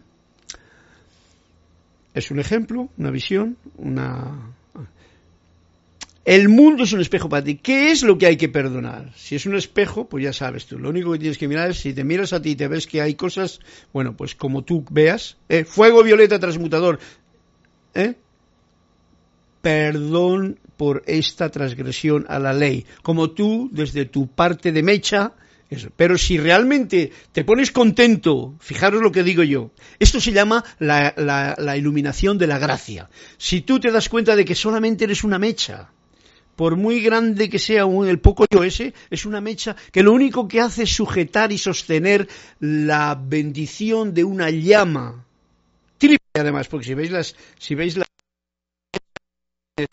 [2.14, 4.54] Es un ejemplo, una visión, una,
[6.27, 7.55] el mundo es un espejo para ti.
[7.55, 9.12] ¿Qué es lo que hay que perdonar?
[9.14, 10.77] Si es un espejo, pues ya sabes tú.
[10.77, 12.89] Lo único que tienes que mirar es si te miras a ti y te ves
[12.89, 13.61] que hay cosas,
[13.93, 16.99] bueno, pues como tú veas, eh, fuego violeta transmutador,
[17.95, 18.16] ¿eh?
[19.62, 22.85] perdón por esta transgresión a la ley.
[23.03, 25.33] Como tú, desde tu parte de mecha,
[25.70, 25.91] eso.
[25.97, 29.70] Pero si realmente te pones contento, fijaros lo que digo yo,
[30.01, 31.14] esto se llama la,
[31.57, 33.11] la iluminación de la gracia.
[33.39, 35.91] Si tú te das cuenta de que solamente eres una mecha,
[36.57, 40.48] por muy grande que sea el poco yo ese, es una mecha que lo único
[40.48, 42.26] que hace es sujetar y sostener
[42.59, 45.26] la bendición de una llama.
[45.98, 48.09] Triple además, porque si veis las, si veis las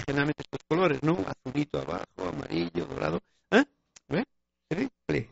[0.07, 1.17] generalmente estos colores, ¿no?
[1.27, 3.19] Azulito abajo, amarillo, dorado,
[3.51, 3.65] ¿eh?
[4.69, 5.29] Triple.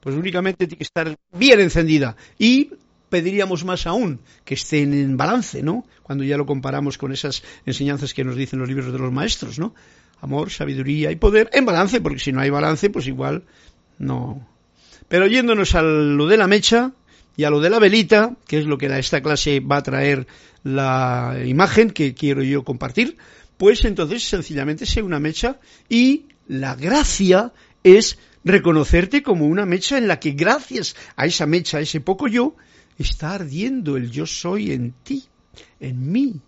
[0.00, 2.16] Pues únicamente tiene que estar bien encendida.
[2.38, 2.72] Y
[3.08, 5.86] pediríamos más aún que estén en balance, ¿no?
[6.02, 9.58] Cuando ya lo comparamos con esas enseñanzas que nos dicen los libros de los maestros,
[9.58, 9.74] ¿no?
[10.20, 13.44] Amor, sabiduría y poder en balance, porque si no hay balance, pues igual
[13.98, 14.46] no.
[15.08, 16.92] Pero yéndonos a lo de la mecha
[17.36, 19.82] y a lo de la velita, que es lo que a esta clase va a
[19.82, 20.26] traer
[20.64, 23.16] la imagen que quiero yo compartir,
[23.56, 25.58] pues entonces sencillamente sea una mecha
[25.88, 27.52] y la gracia
[27.84, 32.28] es reconocerte como una mecha en la que gracias a esa mecha, a ese poco
[32.28, 32.56] yo,
[32.98, 35.24] está ardiendo el yo soy en ti,
[35.80, 36.40] en mí,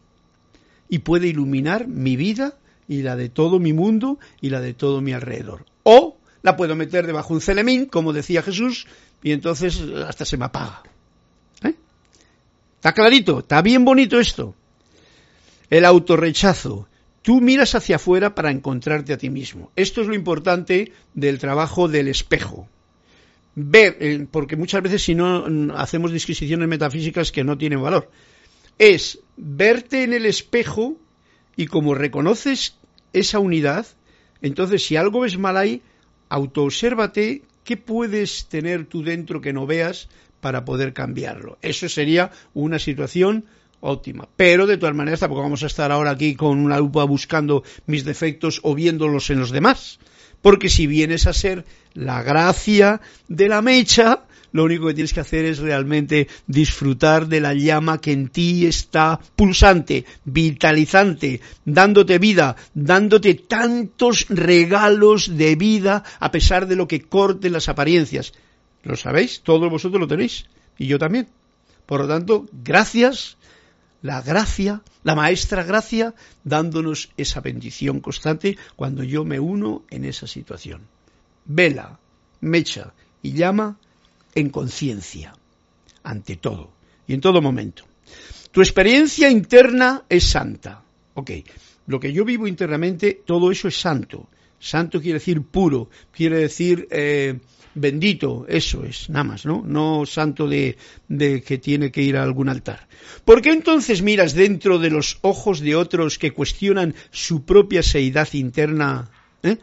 [0.89, 2.57] y puede iluminar mi vida
[2.91, 5.65] y la de todo mi mundo y la de todo mi alrededor.
[5.85, 8.89] O la puedo meter debajo de un celemín, como decía Jesús,
[9.23, 10.83] y entonces hasta se me apaga.
[11.63, 11.77] ¿Eh?
[12.75, 14.57] Está clarito, está bien bonito esto.
[15.71, 16.89] El autorrechazo.
[17.23, 19.71] Tú miras hacia afuera para encontrarte a ti mismo.
[19.77, 22.69] Esto es lo importante del trabajo del espejo.
[23.55, 28.11] Ver, eh, porque muchas veces si no hacemos disquisiciones metafísicas que no tienen valor,
[28.79, 30.97] es verte en el espejo
[31.55, 32.80] y como reconoces
[33.13, 33.87] esa unidad,
[34.43, 35.83] entonces si algo ves mal ahí,
[36.29, 40.09] autoobsérvate qué puedes tener tú dentro que no veas
[40.41, 41.59] para poder cambiarlo.
[41.63, 43.45] Eso sería una situación
[43.81, 44.29] óptima.
[44.37, 48.05] Pero de todas maneras tampoco vamos a estar ahora aquí con una lupa buscando mis
[48.05, 49.99] defectos o viéndolos en los demás.
[50.43, 55.21] Porque si vienes a ser la gracia de la mecha, lo único que tienes que
[55.21, 62.57] hacer es realmente disfrutar de la llama que en ti está pulsante, vitalizante, dándote vida,
[62.75, 68.33] dándote tantos regalos de vida a pesar de lo que corten las apariencias.
[68.83, 69.43] ¿Lo sabéis?
[69.43, 70.47] Todos vosotros lo tenéis.
[70.79, 71.29] Y yo también.
[71.87, 73.37] Por lo tanto, gracias,
[74.03, 80.27] la gracia, la maestra gracia, dándonos esa bendición constante cuando yo me uno en esa
[80.27, 80.83] situación.
[81.45, 81.99] Vela,
[82.41, 83.79] mecha y llama
[84.35, 85.35] en conciencia,
[86.03, 86.73] ante todo
[87.07, 87.85] y en todo momento.
[88.51, 90.83] Tu experiencia interna es santa.
[91.15, 91.31] Ok,
[91.87, 94.29] lo que yo vivo internamente, todo eso es santo.
[94.59, 97.39] Santo quiere decir puro, quiere decir eh,
[97.75, 99.63] bendito, eso es, nada más, ¿no?
[99.67, 100.77] No santo de,
[101.09, 102.89] de, que tiene que ir a algún altar.
[103.25, 108.29] ¿Por qué entonces miras dentro de los ojos de otros que cuestionan su propia seidad
[108.33, 109.11] interna?
[109.43, 109.59] ¿eh?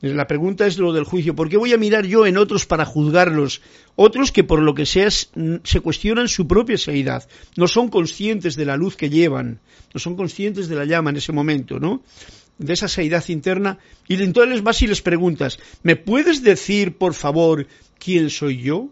[0.00, 1.34] La pregunta es lo del juicio.
[1.34, 3.62] ¿Por qué voy a mirar yo en otros para juzgarlos?
[3.96, 7.28] Otros que por lo que sea se cuestionan su propia seidad.
[7.56, 9.60] No son conscientes de la luz que llevan.
[9.92, 12.02] No son conscientes de la llama en ese momento, ¿no?
[12.58, 13.78] De esa seidad interna.
[14.06, 17.66] Y entonces vas y les preguntas, ¿me puedes decir, por favor,
[17.98, 18.90] quién soy yo?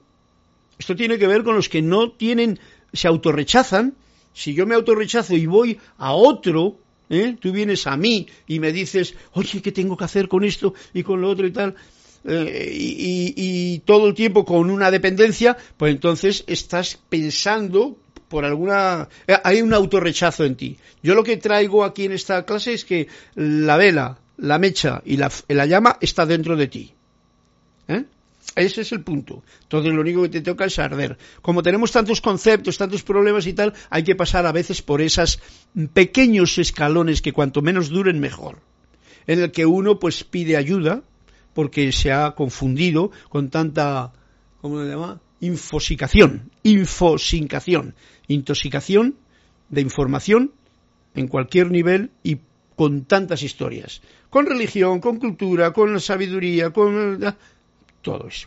[0.77, 2.59] Esto tiene que ver con los que no tienen,
[2.93, 3.95] se autorrechazan.
[4.33, 6.79] Si yo me autorrechazo y voy a otro,
[7.11, 7.37] ¿eh?
[7.41, 11.03] Tú vienes a mí y me dices, oye, ¿qué tengo que hacer con esto y
[11.03, 11.75] con lo otro y tal?
[12.29, 17.97] Eh, y, todo el tiempo con una dependencia, pues entonces estás pensando
[18.29, 19.09] por alguna...
[19.29, 20.77] Eh, hay un autorrechazo en ti.
[21.03, 25.19] Yo lo que traigo aquí en esta clase es que la vela, la mecha y
[25.19, 26.93] la, la llama está dentro de ti.
[27.89, 28.05] ¿Eh?
[28.55, 29.43] Ese es el punto.
[29.63, 31.19] Entonces lo único que te toca es arder.
[31.43, 35.41] Como tenemos tantos conceptos, tantos problemas y tal, hay que pasar a veces por esos
[35.93, 38.61] pequeños escalones que cuanto menos duren mejor.
[39.27, 41.03] En el que uno pues pide ayuda
[41.53, 44.13] porque se ha confundido con tanta,
[44.61, 45.21] ¿cómo se llama?
[45.41, 47.95] Infosicación, infosicación,
[48.29, 49.17] intoxicación
[49.69, 50.53] de información
[51.15, 52.39] en cualquier nivel y
[52.77, 54.03] con tantas historias.
[54.31, 57.19] Con religión, con cultura, con sabiduría, con
[58.07, 58.47] todo eso.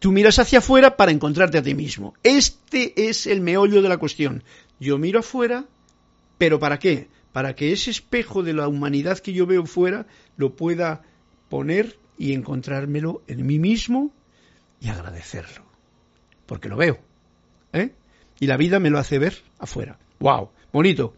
[0.00, 2.14] Tú miras hacia afuera para encontrarte a ti mismo.
[2.24, 4.42] Este es el meollo de la cuestión.
[4.80, 5.64] Yo miro afuera,
[6.38, 7.08] pero ¿para qué?
[7.32, 10.06] Para que ese espejo de la humanidad que yo veo fuera
[10.36, 11.02] lo pueda
[11.48, 14.10] poner y encontrármelo en mí mismo
[14.80, 15.64] y agradecerlo.
[16.46, 16.98] Porque lo veo.
[17.72, 17.92] ¿eh?
[18.40, 19.98] Y la vida me lo hace ver afuera.
[20.18, 20.50] ¡Wow!
[20.72, 21.14] Bonito.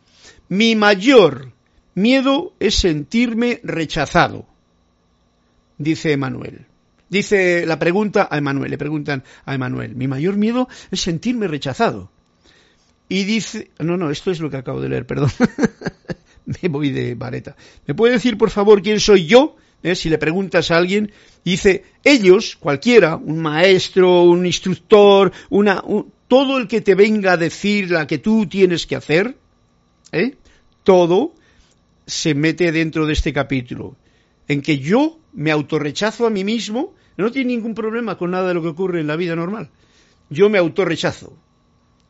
[0.51, 1.53] Mi mayor
[1.95, 4.47] miedo es sentirme rechazado,
[5.79, 6.67] dice Emanuel.
[7.09, 12.11] Dice la pregunta a Emanuel, le preguntan a Emanuel, mi mayor miedo es sentirme rechazado.
[13.09, 15.31] Y dice, no, no, esto es lo que acabo de leer, perdón.
[16.63, 17.57] Me voy de vareta.
[17.87, 19.57] ¿Me puede decir, por favor, quién soy yo?
[19.83, 19.95] ¿Eh?
[19.95, 21.13] Si le preguntas a alguien,
[21.45, 25.83] dice, ellos, cualquiera, un maestro, un instructor, una,
[26.29, 29.37] todo el que te venga a decir la que tú tienes que hacer,
[30.13, 30.35] ¿eh?
[30.83, 31.35] todo
[32.07, 33.97] se mete dentro de este capítulo,
[34.49, 38.55] en que yo me autorrechazo a mí mismo, no tiene ningún problema con nada de
[38.55, 39.71] lo que ocurre en la vida normal.
[40.29, 41.33] Yo me autorrechazo.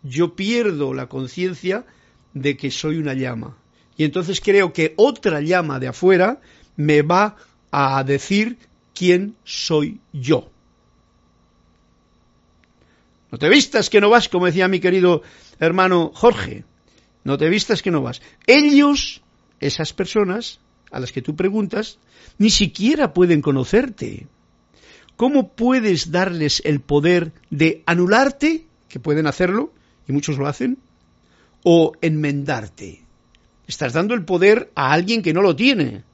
[0.02, 1.84] Yo pierdo la conciencia
[2.34, 3.56] de que soy una llama.
[3.96, 6.40] Y entonces creo que otra llama de afuera
[6.76, 7.36] me va
[7.70, 8.58] a decir
[8.94, 10.50] quién soy yo.
[13.30, 15.22] No te vistas que no vas, como decía mi querido
[15.58, 16.64] hermano Jorge.
[17.24, 18.22] No te vistas que no vas.
[18.46, 19.22] Ellos,
[19.60, 21.98] esas personas a las que tú preguntas,
[22.38, 24.28] ni siquiera pueden conocerte.
[25.16, 29.72] ¿Cómo puedes darles el poder de anularte, que pueden hacerlo,
[30.06, 30.78] y muchos lo hacen,
[31.62, 33.02] o enmendarte?
[33.66, 36.04] Estás dando el poder a alguien que no lo tiene.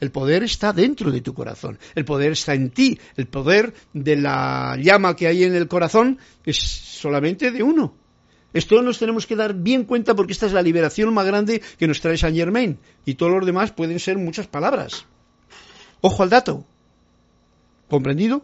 [0.00, 4.16] El poder está dentro de tu corazón, el poder está en ti, el poder de
[4.16, 7.94] la llama que hay en el corazón es solamente de uno.
[8.52, 11.88] Esto nos tenemos que dar bien cuenta porque esta es la liberación más grande que
[11.88, 15.04] nos trae Saint Germain y todo lo demás pueden ser muchas palabras.
[16.00, 16.64] Ojo al dato.
[17.88, 18.42] ¿Comprendido?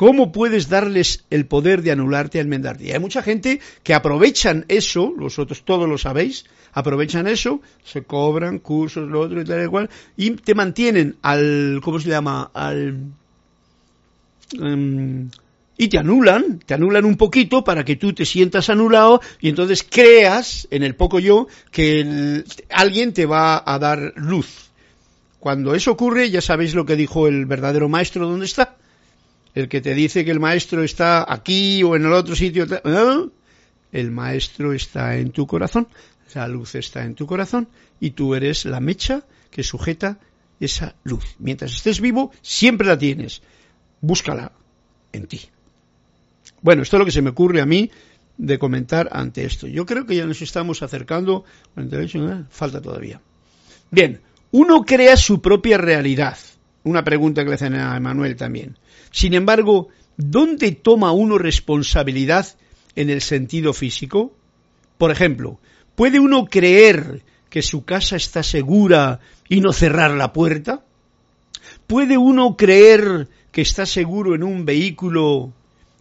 [0.00, 2.84] ¿Cómo puedes darles el poder de anularte y enmendarte?
[2.84, 8.60] Y hay mucha gente que aprovechan eso, vosotros todos lo sabéis, aprovechan eso, se cobran
[8.60, 12.50] cursos, lo otro y tal y cual, y te mantienen al, ¿cómo se llama?
[12.54, 12.96] Al,
[14.58, 15.28] em,
[15.76, 19.82] y te anulan, te anulan un poquito para que tú te sientas anulado y entonces
[19.82, 24.69] creas en el poco yo que alguien te va a dar luz.
[25.40, 28.76] Cuando eso ocurre, ya sabéis lo que dijo el verdadero maestro, ¿dónde está?
[29.54, 32.66] El que te dice que el maestro está aquí o en el otro sitio.
[33.90, 35.88] El maestro está en tu corazón
[36.34, 37.68] la luz está en tu corazón
[37.98, 40.18] y tú eres la mecha que sujeta
[40.60, 41.24] esa luz.
[41.38, 43.42] Mientras estés vivo, siempre la tienes.
[44.00, 44.52] Búscala
[45.12, 45.40] en ti.
[46.62, 47.90] Bueno, esto es lo que se me ocurre a mí
[48.36, 49.66] de comentar ante esto.
[49.66, 51.44] Yo creo que ya nos estamos acercando.
[52.50, 53.20] Falta todavía.
[53.90, 54.20] Bien,
[54.52, 56.36] uno crea su propia realidad.
[56.82, 58.78] Una pregunta que le hacen a Emanuel también.
[59.10, 62.46] Sin embargo, ¿dónde toma uno responsabilidad
[62.96, 64.34] en el sentido físico?
[64.98, 65.60] Por ejemplo,
[66.00, 67.20] ¿Puede uno creer
[67.50, 69.20] que su casa está segura
[69.50, 70.82] y no cerrar la puerta?
[71.86, 75.52] ¿Puede uno creer que está seguro en un vehículo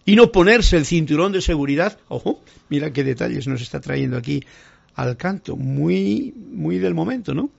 [0.05, 1.97] y no ponerse el cinturón de seguridad?
[2.07, 2.39] Ojo,
[2.69, 4.41] mira qué detalles nos está trayendo aquí
[4.95, 7.49] al canto, muy, muy del momento, ¿no?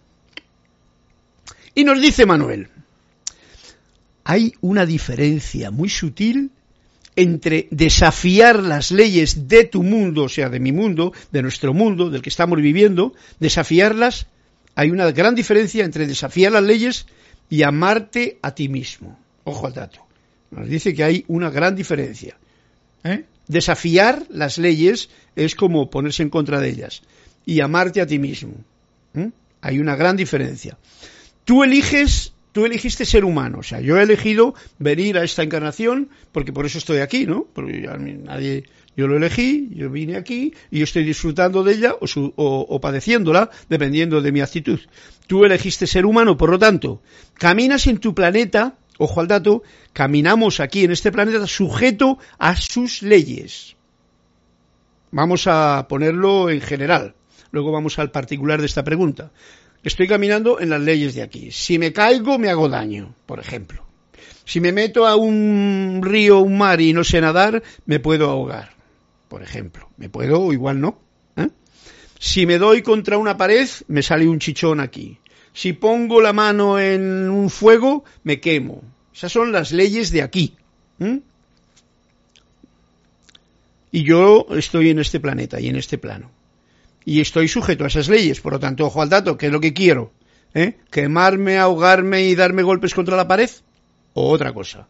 [1.81, 2.69] Y nos dice Manuel,
[4.25, 6.51] hay una diferencia muy sutil
[7.17, 12.11] entre desafiar las leyes de tu mundo, o sea, de mi mundo, de nuestro mundo,
[12.11, 14.27] del que estamos viviendo, desafiarlas,
[14.75, 17.07] hay una gran diferencia entre desafiar las leyes
[17.49, 19.19] y amarte a ti mismo.
[19.45, 20.01] Ojo al dato.
[20.51, 22.37] Nos dice que hay una gran diferencia.
[23.05, 23.25] ¿Eh?
[23.49, 27.01] Desafiar las leyes es como ponerse en contra de ellas.
[27.47, 28.53] Y amarte a ti mismo.
[29.15, 29.31] ¿Eh?
[29.63, 30.77] Hay una gran diferencia.
[31.51, 36.09] Tú eliges tú elegiste ser humano, o sea, yo he elegido venir a esta encarnación
[36.31, 37.49] porque por eso estoy aquí, ¿no?
[37.53, 37.91] Porque
[38.23, 42.81] nadie Yo lo elegí, yo vine aquí y yo estoy disfrutando de ella o, o,
[42.81, 44.79] padeciéndola dependiendo de mi actitud.
[45.27, 47.03] Tú elegiste ser humano, por lo tanto,
[47.35, 53.03] caminas en tu planeta, ojo al dato, caminamos aquí en este planeta sujeto a sus
[53.03, 53.75] leyes.
[55.11, 57.17] Vamos a ponerlo en general.
[57.51, 59.33] Luego vamos al particular de esta pregunta.
[59.83, 61.51] Estoy caminando en las leyes de aquí.
[61.51, 63.87] Si me caigo, me hago daño, por ejemplo.
[64.45, 68.75] Si me meto a un río, un mar y no sé nadar, me puedo ahogar,
[69.29, 69.89] por ejemplo.
[69.97, 70.99] Me puedo o igual no.
[71.37, 71.49] ¿eh?
[72.19, 75.19] Si me doy contra una pared, me sale un chichón aquí.
[75.55, 78.83] Si pongo la mano en un fuego, me quemo.
[79.15, 80.57] Esas son las leyes de aquí.
[83.93, 86.31] Y yo estoy en este planeta y en este plano
[87.05, 88.41] y estoy sujeto a esas leyes.
[88.41, 90.13] Por lo tanto, ojo al dato, ¿qué es lo que quiero?
[90.55, 90.77] ¿Eh?
[90.91, 93.51] ¿Quemarme, ahogarme y darme golpes contra la pared?
[94.15, 94.89] O otra cosa.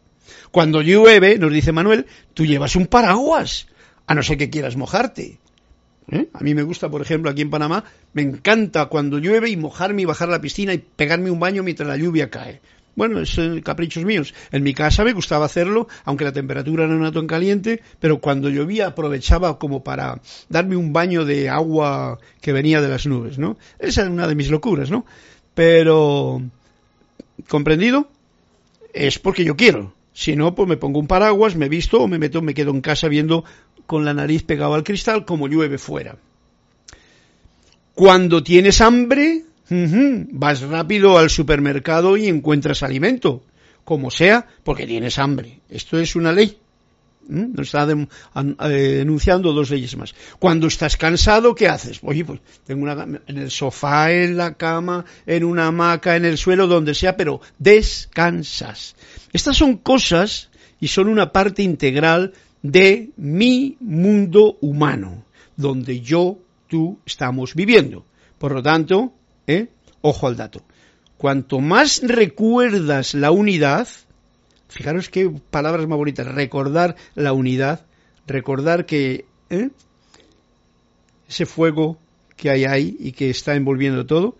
[0.51, 3.67] Cuando llueve, nos dice Manuel, tú llevas un paraguas,
[4.07, 5.39] a no ser que quieras mojarte.
[6.11, 6.27] ¿Eh?
[6.33, 10.01] A mí me gusta, por ejemplo, aquí en Panamá, me encanta cuando llueve y mojarme
[10.01, 12.59] y bajar a la piscina y pegarme un baño mientras la lluvia cae.
[12.95, 14.33] Bueno, es caprichos míos.
[14.51, 18.49] En mi casa me gustaba hacerlo, aunque la temperatura no era tan caliente, pero cuando
[18.49, 23.57] llovía aprovechaba como para darme un baño de agua que venía de las nubes, ¿no?
[23.79, 25.05] Esa es una de mis locuras, ¿no?
[25.53, 26.41] Pero,
[27.47, 28.09] ¿comprendido?
[28.93, 29.93] Es porque yo quiero.
[30.13, 32.81] Si no, pues me pongo un paraguas, me visto o me meto, me quedo en
[32.81, 33.45] casa viendo
[33.85, 36.17] con la nariz pegada al cristal como llueve fuera.
[37.93, 43.43] Cuando tienes hambre, Vas rápido al supermercado y encuentras alimento,
[43.85, 45.61] como sea, porque tienes hambre.
[45.69, 46.57] Esto es una ley.
[47.29, 50.13] Nos está eh, enunciando dos leyes más.
[50.39, 51.99] Cuando estás cansado, ¿qué haces?
[52.03, 56.37] Oye, pues tengo una en el sofá, en la cama, en una hamaca, en el
[56.37, 58.95] suelo, donde sea, pero descansas.
[59.31, 60.49] Estas son cosas
[60.81, 65.23] y son una parte integral de mi mundo humano,
[65.55, 68.03] donde yo, tú estamos viviendo.
[68.37, 69.13] Por lo tanto,
[69.47, 69.67] ¿Eh?
[70.01, 70.61] Ojo al dato.
[71.17, 73.87] Cuanto más recuerdas la unidad,
[74.69, 77.85] fijaros qué palabras más bonitas, recordar la unidad,
[78.25, 79.69] recordar que ¿eh?
[81.27, 81.97] ese fuego
[82.35, 84.35] que hay ahí y que está envolviendo todo,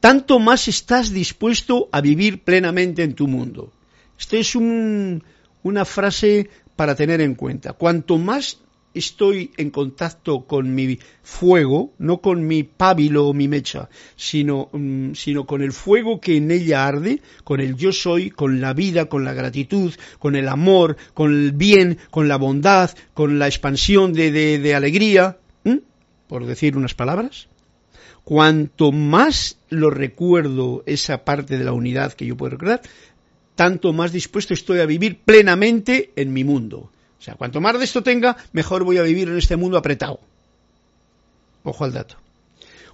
[0.00, 3.72] tanto más estás dispuesto a vivir plenamente en tu mundo.
[4.18, 7.74] Esta es una frase para tener en cuenta.
[7.74, 8.58] Cuanto más
[8.94, 15.12] estoy en contacto con mi fuego, no con mi pábilo o mi mecha, sino, mm,
[15.14, 19.06] sino con el fuego que en ella arde, con el yo soy, con la vida,
[19.06, 24.12] con la gratitud, con el amor, con el bien, con la bondad, con la expansión
[24.12, 25.38] de, de, alegría,
[26.28, 27.48] por decir unas palabras.
[28.24, 32.82] Cuanto más lo recuerdo esa parte de la unidad que yo puedo recordar,
[33.56, 36.91] tanto más dispuesto estoy a vivir plenamente en mi mundo.
[37.22, 40.18] O sea, cuanto más de esto tenga, mejor voy a vivir en este mundo apretado.
[41.62, 42.16] Ojo al dato.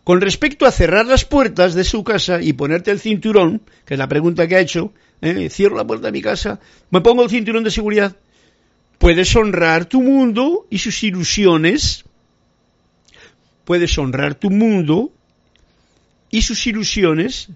[0.04, 3.98] Con respecto a cerrar las puertas de su casa y ponerte el cinturón, que es
[3.98, 5.48] la pregunta que ha hecho, ¿eh?
[5.48, 6.60] cierro la puerta de mi casa,
[6.90, 8.16] me pongo el cinturón de seguridad,
[8.98, 12.04] puedes honrar tu mundo y sus ilusiones,
[13.64, 15.10] puedes honrar tu mundo
[16.28, 17.48] y sus ilusiones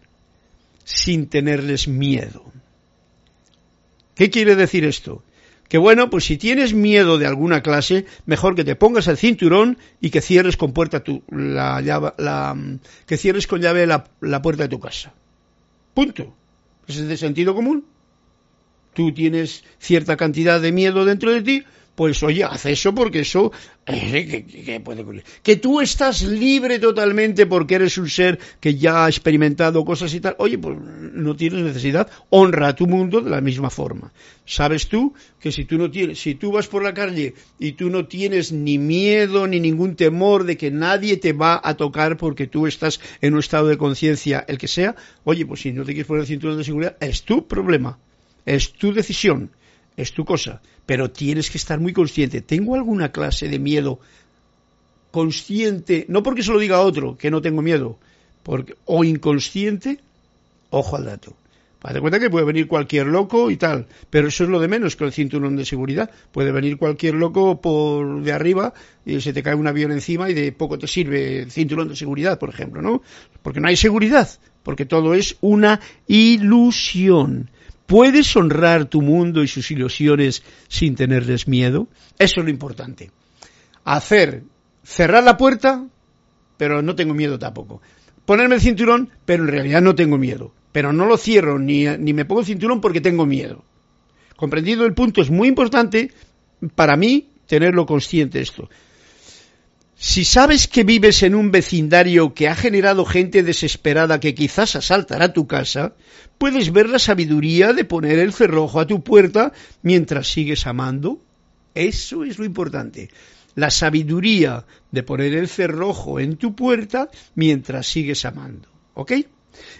[0.84, 2.50] sin tenerles miedo.
[4.14, 5.22] ¿Qué quiere decir esto?
[5.72, 9.78] Que bueno, pues si tienes miedo de alguna clase, mejor que te pongas el cinturón
[10.02, 11.80] y que cierres con puerta tu, la,
[12.18, 12.56] la,
[13.06, 15.14] que cierres con llave la, la puerta de tu casa.
[15.94, 16.36] Punto.
[16.86, 17.86] Es de sentido común.
[18.92, 21.64] Tú tienes cierta cantidad de miedo dentro de ti,
[21.94, 23.52] pues oye, haz eso porque eso
[23.86, 25.04] eh, que, puede
[25.42, 30.20] Que tú estás libre totalmente porque eres un ser que ya ha experimentado cosas y
[30.20, 30.36] tal.
[30.38, 32.08] Oye, pues no tienes necesidad.
[32.30, 34.12] Honra a tu mundo de la misma forma.
[34.46, 37.90] Sabes tú que si tú no tienes, si tú vas por la calle y tú
[37.90, 42.46] no tienes ni miedo ni ningún temor de que nadie te va a tocar porque
[42.46, 45.92] tú estás en un estado de conciencia, el que sea, oye, pues si no te
[45.92, 47.98] quieres poner el cinturón de seguridad, es tu problema.
[48.46, 49.50] Es tu decisión
[49.96, 52.40] es tu cosa, pero tienes que estar muy consciente.
[52.40, 54.00] ¿Tengo alguna clase de miedo
[55.10, 56.06] consciente?
[56.08, 57.98] No porque se lo diga a otro, que no tengo miedo,
[58.42, 60.00] porque, o inconsciente,
[60.70, 61.36] ojo al dato.
[61.82, 64.68] Haz de cuenta que puede venir cualquier loco y tal, pero eso es lo de
[64.68, 66.10] menos que el cinturón de seguridad.
[66.30, 68.72] Puede venir cualquier loco por de arriba
[69.04, 71.96] y se te cae un avión encima y de poco te sirve el cinturón de
[71.96, 73.02] seguridad, por ejemplo, ¿no?
[73.42, 74.28] Porque no hay seguridad,
[74.62, 77.50] porque todo es una ilusión.
[77.86, 81.88] ¿Puedes honrar tu mundo y sus ilusiones sin tenerles miedo?
[82.18, 83.10] Eso es lo importante.
[83.84, 84.44] Hacer,
[84.82, 85.86] cerrar la puerta,
[86.56, 87.82] pero no tengo miedo tampoco.
[88.24, 90.52] Ponerme el cinturón, pero en realidad no tengo miedo.
[90.70, 93.64] Pero no lo cierro ni, ni me pongo el cinturón porque tengo miedo.
[94.36, 96.10] Comprendido el punto, es muy importante
[96.74, 98.68] para mí tenerlo consciente esto.
[100.04, 105.32] Si sabes que vives en un vecindario que ha generado gente desesperada que quizás asaltará
[105.32, 105.94] tu casa,
[106.38, 111.22] puedes ver la sabiduría de poner el cerrojo a tu puerta mientras sigues amando.
[111.76, 113.10] Eso es lo importante.
[113.54, 118.68] La sabiduría de poner el cerrojo en tu puerta mientras sigues amando.
[118.94, 119.12] ¿Ok?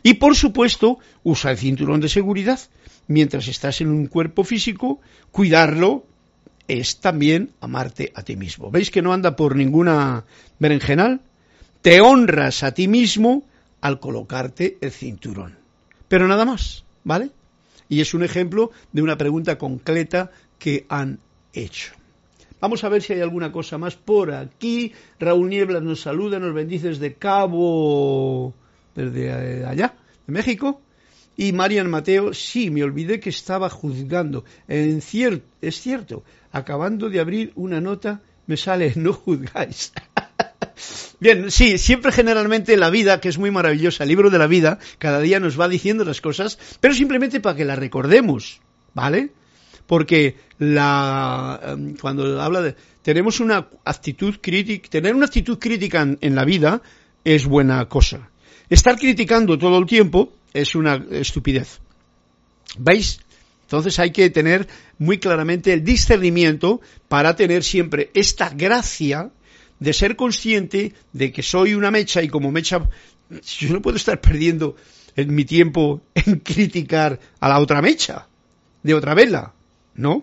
[0.05, 2.61] Y por supuesto, usa el cinturón de seguridad.
[3.09, 5.01] Mientras estás en un cuerpo físico,
[5.33, 6.07] cuidarlo
[6.69, 8.71] es también amarte a ti mismo.
[8.71, 10.25] ¿Veis que no anda por ninguna
[10.59, 11.21] berenjenal?
[11.81, 13.45] Te honras a ti mismo
[13.81, 15.59] al colocarte el cinturón.
[16.09, 17.31] Pero nada más, ¿vale?
[17.89, 21.19] Y es un ejemplo de una pregunta concreta que han
[21.53, 21.93] hecho.
[22.61, 24.93] Vamos a ver si hay alguna cosa más por aquí.
[25.19, 28.55] Raúl Nieblas nos saluda, nos bendice desde Cabo,
[28.95, 29.95] desde eh, allá,
[30.27, 30.81] de México.
[31.37, 34.45] Y Marian Mateo, sí, me olvidé que estaba juzgando.
[34.69, 35.05] Es
[35.81, 39.93] cierto, acabando de abrir una nota, me sale no juzgáis.
[41.21, 44.79] Bien, sí, siempre generalmente la vida, que es muy maravillosa, el libro de la vida,
[44.99, 48.61] cada día nos va diciendo las cosas, pero simplemente para que las recordemos,
[48.93, 49.31] ¿vale?
[49.87, 56.35] Porque la, em, cuando habla de, tenemos una actitud crítica, tener una actitud crítica en
[56.35, 56.83] la vida
[57.25, 58.31] es buena cosa.
[58.69, 61.81] Estar criticando todo el tiempo es una estupidez.
[62.79, 63.21] ¿Veis?
[63.73, 64.69] Entonces hay que tener
[64.99, 69.31] muy claramente el discernimiento para tener siempre esta gracia
[69.81, 72.87] de ser consciente de que soy una mecha y como mecha
[73.61, 74.77] yo no puedo estar perdiendo
[75.17, 78.29] mi tiempo en criticar a la otra mecha
[78.83, 79.55] de otra vela,
[79.95, 80.23] ¿no?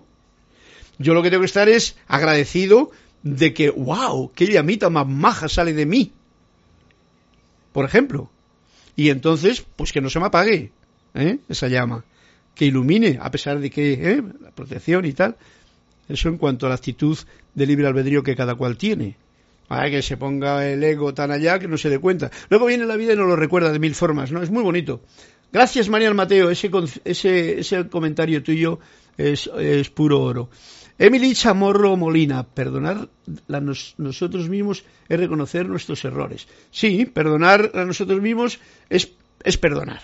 [1.00, 2.92] Yo lo que tengo que estar es agradecido
[3.24, 6.14] de que, wow, qué llamita más maja sale de mí.
[7.72, 8.30] Por ejemplo.
[8.96, 10.72] Y entonces, pues que no se me apague
[11.16, 11.40] ¿eh?
[11.50, 12.06] esa llama,
[12.60, 14.22] que ilumine, a pesar de que ¿eh?
[14.42, 15.38] la protección y tal.
[16.10, 17.18] Eso en cuanto a la actitud
[17.56, 19.16] de libre albedrío que cada cual tiene.
[19.70, 22.30] Para que se ponga el ego tan allá que no se dé cuenta.
[22.50, 24.44] Luego viene la vida y nos lo recuerda de mil formas, ¿no?
[24.44, 25.00] Es muy bonito.
[25.54, 26.50] Gracias, Marian Mateo.
[26.50, 26.70] Ese,
[27.06, 28.80] ese, ese comentario tuyo
[29.18, 30.50] es, es puro oro.
[30.98, 33.08] Emily Chamorro Molina, perdonar
[33.50, 36.46] a nosotros mismos es reconocer nuestros errores.
[36.72, 39.14] Sí, perdonar a nosotros mismos es,
[39.46, 40.02] es perdonar.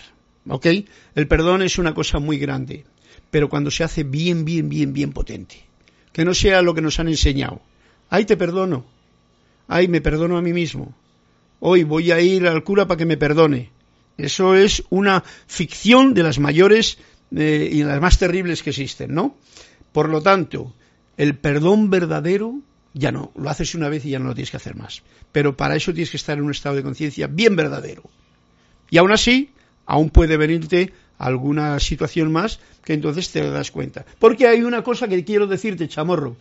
[0.48, 0.66] ¿Ok?
[1.14, 2.84] El perdón es una cosa muy grande,
[3.30, 5.64] pero cuando se hace bien, bien, bien, bien potente.
[6.12, 7.60] Que no sea lo que nos han enseñado.
[8.08, 8.86] Ay, te perdono.
[9.68, 10.94] Ay, me perdono a mí mismo.
[11.60, 13.70] Hoy voy a ir al cura para que me perdone.
[14.16, 16.98] Eso es una ficción de las mayores
[17.34, 19.36] eh, y las más terribles que existen, ¿no?
[19.92, 20.74] Por lo tanto,
[21.16, 22.60] el perdón verdadero
[22.94, 25.02] ya no, lo haces una vez y ya no lo tienes que hacer más.
[25.32, 28.04] Pero para eso tienes que estar en un estado de conciencia bien verdadero.
[28.88, 29.50] Y aún así,
[29.86, 34.04] aún puede venirte alguna situación más que entonces te das cuenta.
[34.18, 36.36] Porque hay una cosa que quiero decirte, chamorro.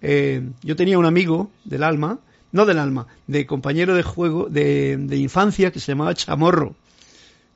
[0.00, 2.18] Eh, yo tenía un amigo del alma,
[2.50, 6.74] no del alma, de compañero de juego, de, de infancia, que se llamaba Chamorro.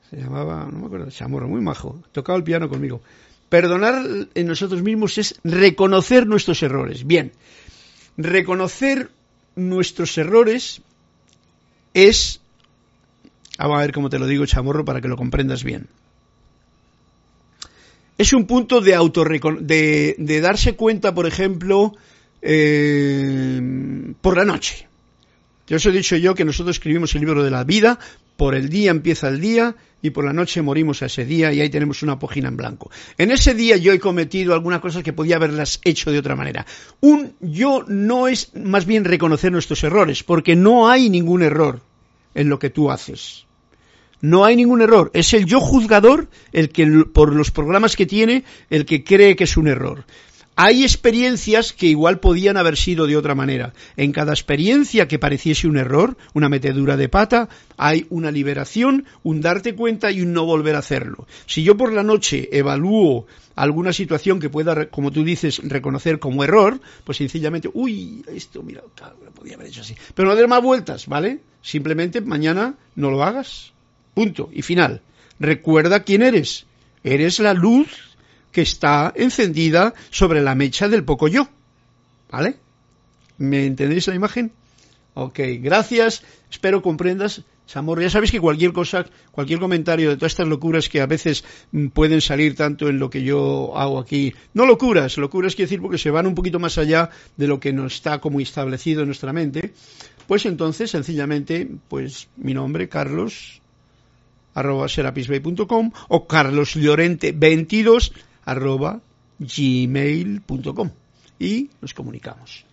[0.09, 2.01] Se llamaba, no me acuerdo, Chamorro, muy majo.
[2.11, 3.01] Tocaba el piano conmigo.
[3.49, 7.05] Perdonar en nosotros mismos es reconocer nuestros errores.
[7.05, 7.31] Bien,
[8.17, 9.09] reconocer
[9.55, 10.81] nuestros errores
[11.93, 12.41] es...
[13.57, 15.87] Vamos a ver cómo te lo digo, chamorro, para que lo comprendas bien.
[18.17, 18.97] Es un punto de,
[19.61, 21.95] de, de darse cuenta, por ejemplo,
[22.41, 23.61] eh,
[24.21, 24.87] por la noche.
[25.67, 27.99] Ya os he dicho yo que nosotros escribimos el libro de la vida
[28.37, 31.59] por el día empieza el día y por la noche morimos a ese día y
[31.59, 32.91] ahí tenemos una página en blanco.
[33.17, 36.65] En ese día yo he cometido algunas cosas que podía haberlas hecho de otra manera.
[37.01, 41.81] Un yo no es más bien reconocer nuestros errores, porque no hay ningún error
[42.35, 43.46] en lo que tú haces.
[44.21, 45.11] No hay ningún error.
[45.13, 49.43] Es el yo juzgador el que, por los programas que tiene, el que cree que
[49.43, 50.05] es un error.
[50.59, 53.73] Hay experiencias que igual podían haber sido de otra manera.
[53.95, 57.47] En cada experiencia que pareciese un error, una metedura de pata,
[57.77, 61.27] hay una liberación, un darte cuenta y un no volver a hacerlo.
[61.45, 66.43] Si yo por la noche evalúo alguna situación que pueda, como tú dices, reconocer como
[66.43, 69.95] error, pues sencillamente, uy, esto, mira, lo podía haber hecho así.
[70.15, 71.41] Pero no des más vueltas, ¿vale?
[71.61, 73.73] Simplemente mañana no lo hagas.
[74.17, 74.49] Punto.
[74.51, 75.01] Y final.
[75.39, 76.65] Recuerda quién eres.
[77.03, 78.17] Eres la luz
[78.51, 81.47] que está encendida sobre la mecha del poco yo.
[82.31, 82.55] ¿Vale?
[83.37, 84.51] ¿Me entendéis la imagen?
[85.13, 86.23] Ok, gracias.
[86.49, 87.43] Espero comprendas.
[87.67, 91.43] Chamorro, ya sabéis que cualquier cosa, cualquier comentario de todas estas locuras que a veces
[91.71, 95.81] mm, pueden salir tanto en lo que yo hago aquí, no locuras, locuras quiero decir
[95.81, 99.07] porque se van un poquito más allá de lo que nos está como establecido en
[99.07, 99.73] nuestra mente,
[100.27, 103.61] pues entonces sencillamente, pues mi nombre, Carlos,
[104.57, 108.11] arroba serapisbay.com o carloslorente22
[108.45, 108.99] arroba
[109.39, 110.89] gmail.com
[111.39, 112.65] y nos comunicamos.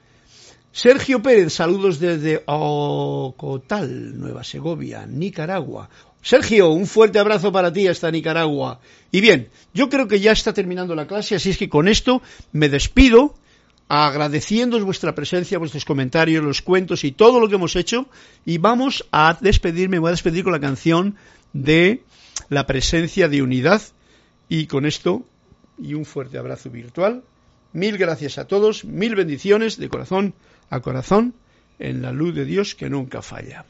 [0.73, 5.89] Sergio Pérez, saludos desde Ocotal, Nueva Segovia, Nicaragua.
[6.23, 8.81] Sergio, un fuerte abrazo para ti hasta Nicaragua.
[9.13, 12.23] Y bien, yo creo que ya está terminando la clase, así es que con esto
[12.51, 13.35] me despido
[13.89, 18.09] agradeciendo vuestra presencia, vuestros comentarios, los cuentos y todo lo que hemos hecho.
[18.45, 21.17] Y vamos a despedirme, voy a despedir con la canción
[21.55, 22.03] de
[22.51, 23.81] la presencia de unidad.
[24.51, 25.25] Y con esto,
[25.79, 27.25] y un fuerte abrazo virtual.
[27.73, 30.35] Mil gracias a todos, mil bendiciones de corazón
[30.71, 31.35] a corazón
[31.79, 33.65] en la luz de Dios que nunca falla.